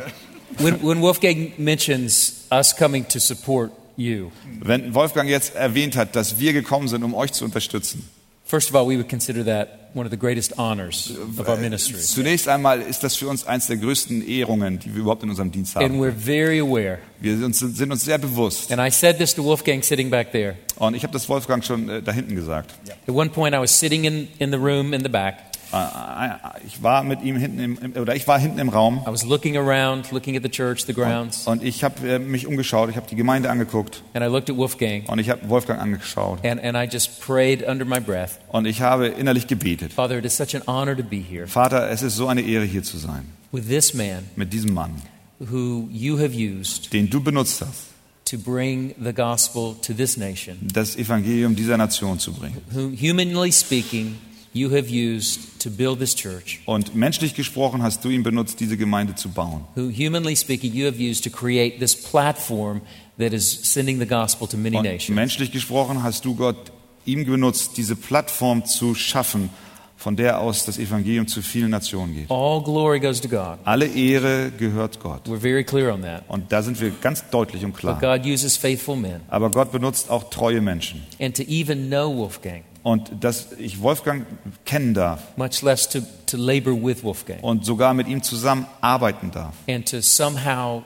[0.59, 6.39] When, when Wolfgang mentions us coming to support you, Wenn Wolfgang jetzt erwähnt hat, dass
[6.41, 8.09] wir gekommen sind, um euch zu unterstützen.
[8.45, 11.99] first of all, we would consider that one of the greatest honors of our ministry.
[12.01, 15.51] Zunächst einmal ist das für uns eins der größten Ehrungen, die wir überhaupt in unserem
[15.53, 16.01] Dienst And haben.
[16.01, 16.99] we're very aware.
[17.21, 18.73] Wir sind uns, sind uns sehr bewusst.
[18.73, 20.57] And I said this to Wolfgang sitting back there.
[20.77, 22.73] Und ich habe das Wolfgang schon äh, da hinten gesagt.
[23.07, 25.52] At one point, I was sitting in, in the room in the back.
[25.73, 26.29] Äh, äh,
[26.67, 29.03] Ich war mit ihm hinten im, oder ich war hinten im Raum.
[29.07, 32.47] I was looking around, looking at the church, the grounds, und ich habe äh, mich
[32.47, 34.03] umgeschaut, ich habe die Gemeinde angeguckt.
[34.15, 36.45] And I looked at Wolfgang, und ich habe Wolfgang angeschaut.
[36.45, 38.39] And, and I just prayed under my breath.
[38.49, 39.93] Und ich habe innerlich gebetet.
[39.93, 41.47] Father, it is such an honor to be here.
[41.47, 43.27] Vater, es ist so eine Ehre hier zu sein.
[43.51, 44.93] With this man mit diesem Mann,
[45.39, 47.89] who you have used den du benutzt hast,
[48.25, 52.57] to bring the gospel to this nation, das Evangelium dieser Nation zu bringen.
[52.73, 54.17] who, humanly speaking,
[54.55, 58.77] you have used to build this church, Und menschlich gesprochen hast du ihn benutzt, diese
[58.77, 59.65] Gemeinde zu bauen.
[59.77, 62.81] who, humanly speaking, you have used to create this platform
[63.19, 65.15] that is sending the gospel to many Und nations.
[65.15, 66.73] menschlich gesprochen hast du Gott
[67.05, 69.51] ihm benutzt, diese Plattform zu schaffen,
[69.97, 72.29] von der aus das Evangelium zu vielen Nationen geht.
[72.31, 73.59] All glory goes to God.
[73.65, 75.29] Alle Ehre gehört Gott.
[75.29, 76.25] We're very clear on that.
[76.29, 78.01] Und da sind wir ganz deutlich und But klar.
[78.01, 79.21] God uses faithful men.
[79.29, 81.03] Aber Gott benutzt auch treue Menschen.
[81.21, 84.27] And to even know Wolfgang, Und dass ich Wolfgang
[84.65, 89.31] kennen darf much less to, to labor with Wolfgang, und sogar mit ihm zusammen arbeiten
[89.31, 90.83] darf and to somehow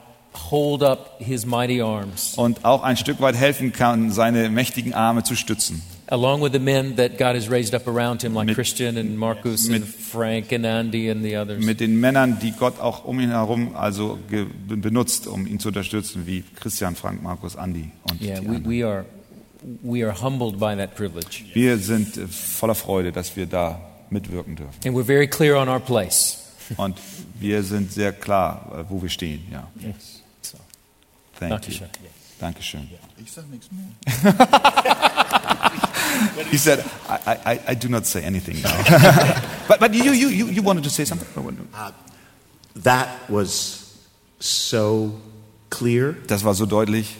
[0.51, 5.23] hold up his mighty arms, und auch ein Stück weit helfen kann, seine mächtigen Arme
[5.23, 5.81] zu stützen.
[6.09, 9.17] along with the men that God has raised up around him, like Mit- Christian and
[9.17, 11.65] Marcus mit- and Frank and Andy and the others.
[11.65, 14.17] Mit den Männern, die Gott auch um ihn herum also
[14.67, 18.69] benutzt, um ihn zu unterstützen, wie Christian, Frank, Markus, Andi und Yeah, die we, anderen.
[18.71, 19.05] we are
[19.83, 23.79] we are humbled by that privilege, Wir sind äh, voller Freude, dass wir da
[24.09, 24.73] mitwirken dürfen.
[24.85, 26.43] and we're very clear on our place.
[26.77, 26.97] Und
[27.39, 29.41] wir sind sehr klar, äh, wo wir stehen.
[29.51, 29.67] Ja.
[30.41, 30.57] So,
[31.39, 31.57] Thank you.
[31.79, 31.87] Dankeschön.
[32.39, 32.89] Dankeschön.
[33.23, 34.33] Ich sag nichts mehr.
[36.51, 38.75] He said, I, I, I do not say anything now.
[39.67, 41.27] but but you, you, you, you wanted to say something?
[42.83, 43.93] That was
[44.39, 45.13] so
[45.69, 47.15] clear, Das war so deutlich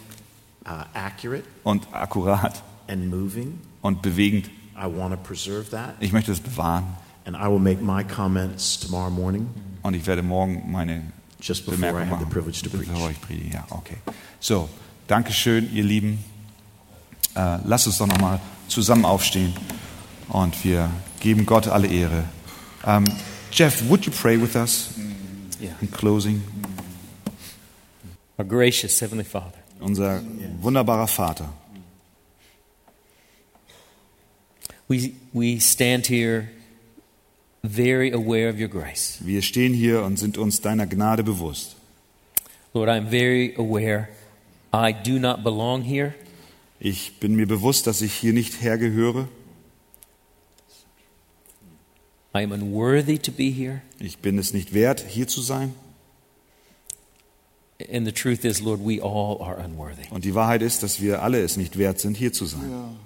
[0.68, 3.60] uh, accurate, und akkurat and moving.
[3.82, 4.50] und bewegend.
[4.76, 5.96] I want to preserve that.
[6.00, 6.86] Ich möchte es bewahren
[7.26, 9.50] And I will make my comments tomorrow morning,
[9.82, 11.12] und ich werde morgen meine
[11.42, 12.88] just before I have the privilege to preach.
[12.88, 13.54] Bevor ich predige.
[13.54, 13.98] Ja, okay.
[14.40, 14.70] So,
[15.08, 16.24] Dankeschön, ihr Lieben.
[17.36, 19.54] Äh, lasst uns doch nochmal zusammen aufstehen
[20.30, 20.90] und wir
[21.20, 22.24] geben Gott alle Ehre.
[22.84, 23.06] Um,
[23.52, 24.90] Jeff, would you pray with us
[25.60, 25.72] Yeah.
[25.82, 26.44] in closing?
[28.38, 30.22] Our gracious Heavenly Father, Unser
[30.62, 31.50] wunderbarer Vater.
[34.88, 36.50] we we stand here
[37.64, 39.20] very aware of your grace.
[39.22, 41.76] Wir stehen hier und sind uns deiner Gnade bewusst.
[42.74, 44.10] Lord, I'm very aware
[44.74, 46.14] I do not belong here.
[46.80, 49.28] Ich bin mir bewusst, dass ich hier nicht hergehöre.
[52.36, 53.82] I am unworthy to be here.
[54.00, 55.74] Ich bin es nicht wert, hier zu sein.
[57.94, 60.08] And the truth is, Lord, we all are unworthy.
[60.10, 62.98] Und die Wahrheit ist, dass wir alle es nicht wert sind, hier zu sein.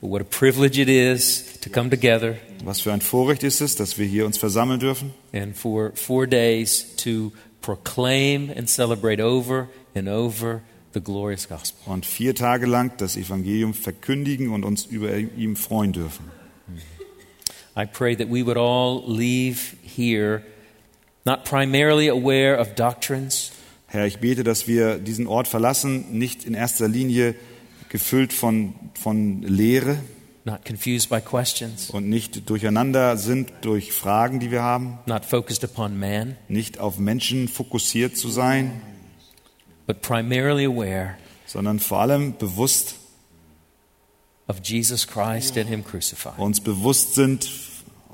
[0.00, 3.76] But what a privilege it is to come together Was für ein Vorrecht ist es,
[3.76, 7.32] dass wir hier uns versammeln dürfen and for four days to
[7.62, 10.60] proclaim and celebrate over and over
[10.92, 11.90] the glorious gospel.
[11.90, 16.30] und vier Tage lang das Evangelium verkündigen und uns über ihm freuen dürfen.
[17.74, 20.42] I pray that we would all leave here
[21.26, 23.52] not primarily aware of doctrines,
[23.88, 27.34] Herr, ich bete, dass wir diesen Ort verlassen, nicht in erster Linie
[27.88, 29.98] gefüllt von, von Lehre
[30.44, 35.64] not confused by questions, und nicht durcheinander sind durch Fragen, die wir haben, not focused
[35.64, 38.80] upon man, nicht auf Menschen fokussiert zu sein,
[39.86, 41.16] but primarily aware
[41.46, 42.96] sondern vor allem bewusst,
[44.48, 46.38] of Jesus Christ and Him crucified.
[46.38, 47.48] uns bewusst sind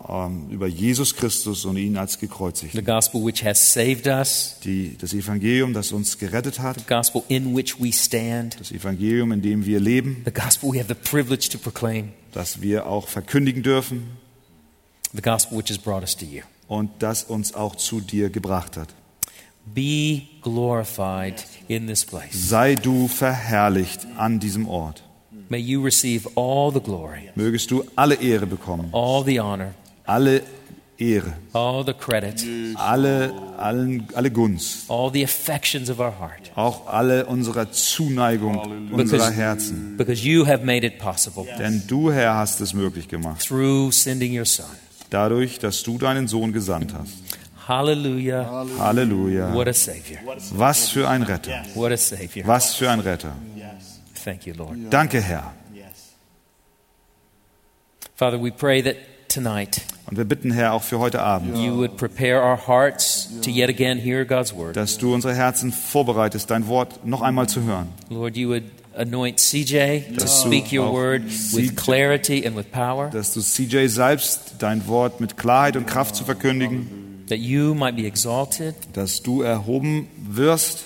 [0.09, 2.75] ähm, über Jesus Christus und ihn als gekreuzigt.
[2.75, 7.23] The gospel which has saved us, Die, das Evangelium, das uns gerettet the hat, gospel
[7.29, 10.95] in which we stand, das Evangelium, in dem wir leben, the gospel we have the
[10.95, 14.05] privilege to proclaim, das wir auch verkündigen dürfen
[15.15, 16.43] the gospel which has brought us to you.
[16.69, 18.89] und das uns auch zu dir gebracht hat.
[19.65, 22.31] Be glorified in this place.
[22.33, 25.05] Sei du verherrlicht an diesem Ort.
[25.49, 29.75] May you receive all the glory, Mögest du alle Ehre bekommen, all the honor,
[30.13, 30.43] alle
[30.99, 32.45] Ehre, all the credit,
[32.77, 39.31] alle, allen, alle Gunst, all the affections of our heart, auch alle unserer Zuneigung unserer
[39.31, 39.97] Herzen.
[39.97, 44.37] because you have made it possible Denn du, Herr, hast es möglich gemacht, through sending
[44.39, 44.67] your Son.
[45.11, 47.15] dadurch, dass du deinen Sohn gesandt hast.
[47.67, 48.67] Hallelujah.
[48.79, 49.55] Halleluja.
[49.55, 50.19] What a Savior.
[50.53, 51.63] Was für ein Retter.
[51.75, 52.47] What a Savior.
[52.47, 53.33] Was für ein Retter.
[54.25, 54.77] Thank you, Lord.
[54.91, 55.53] Danke, Herr.
[58.17, 58.97] Father, we pray that
[59.33, 59.83] tonight.
[60.07, 63.71] Und wir bitten, Herr, auch für heute Abend, you would prepare our hearts to yet
[63.71, 64.77] again hear God's word.
[64.77, 67.89] dass du unsere Herzen vorbereitest, dein Wort noch einmal zu hören.
[68.11, 68.65] Lord, you would
[68.95, 71.23] anoint CJ to speak your word
[71.53, 76.15] with clarity and with power, Dass du CJ salbst, dein Wort mit Klarheit und Kraft
[76.15, 80.85] zu verkündigen, that you might be exalted, dass du erhoben wirst.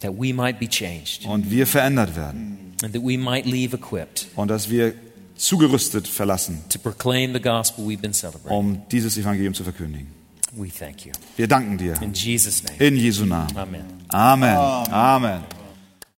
[0.00, 2.74] That we might be changed, und wir verändert werden.
[2.84, 4.28] And that we might leave equipped.
[4.36, 4.94] Und dass wir
[5.38, 8.50] zugerüstet verlassen, to proclaim the gospel we've been celebrating.
[8.50, 10.08] um dieses Evangelium zu verkündigen.
[10.56, 11.12] We thank you.
[11.36, 12.00] Wir danken dir.
[12.02, 12.76] In Jesus' name.
[12.78, 13.56] In Jesu Namen.
[13.56, 13.84] Amen.
[14.08, 14.56] Amen.
[14.56, 15.57] Amen.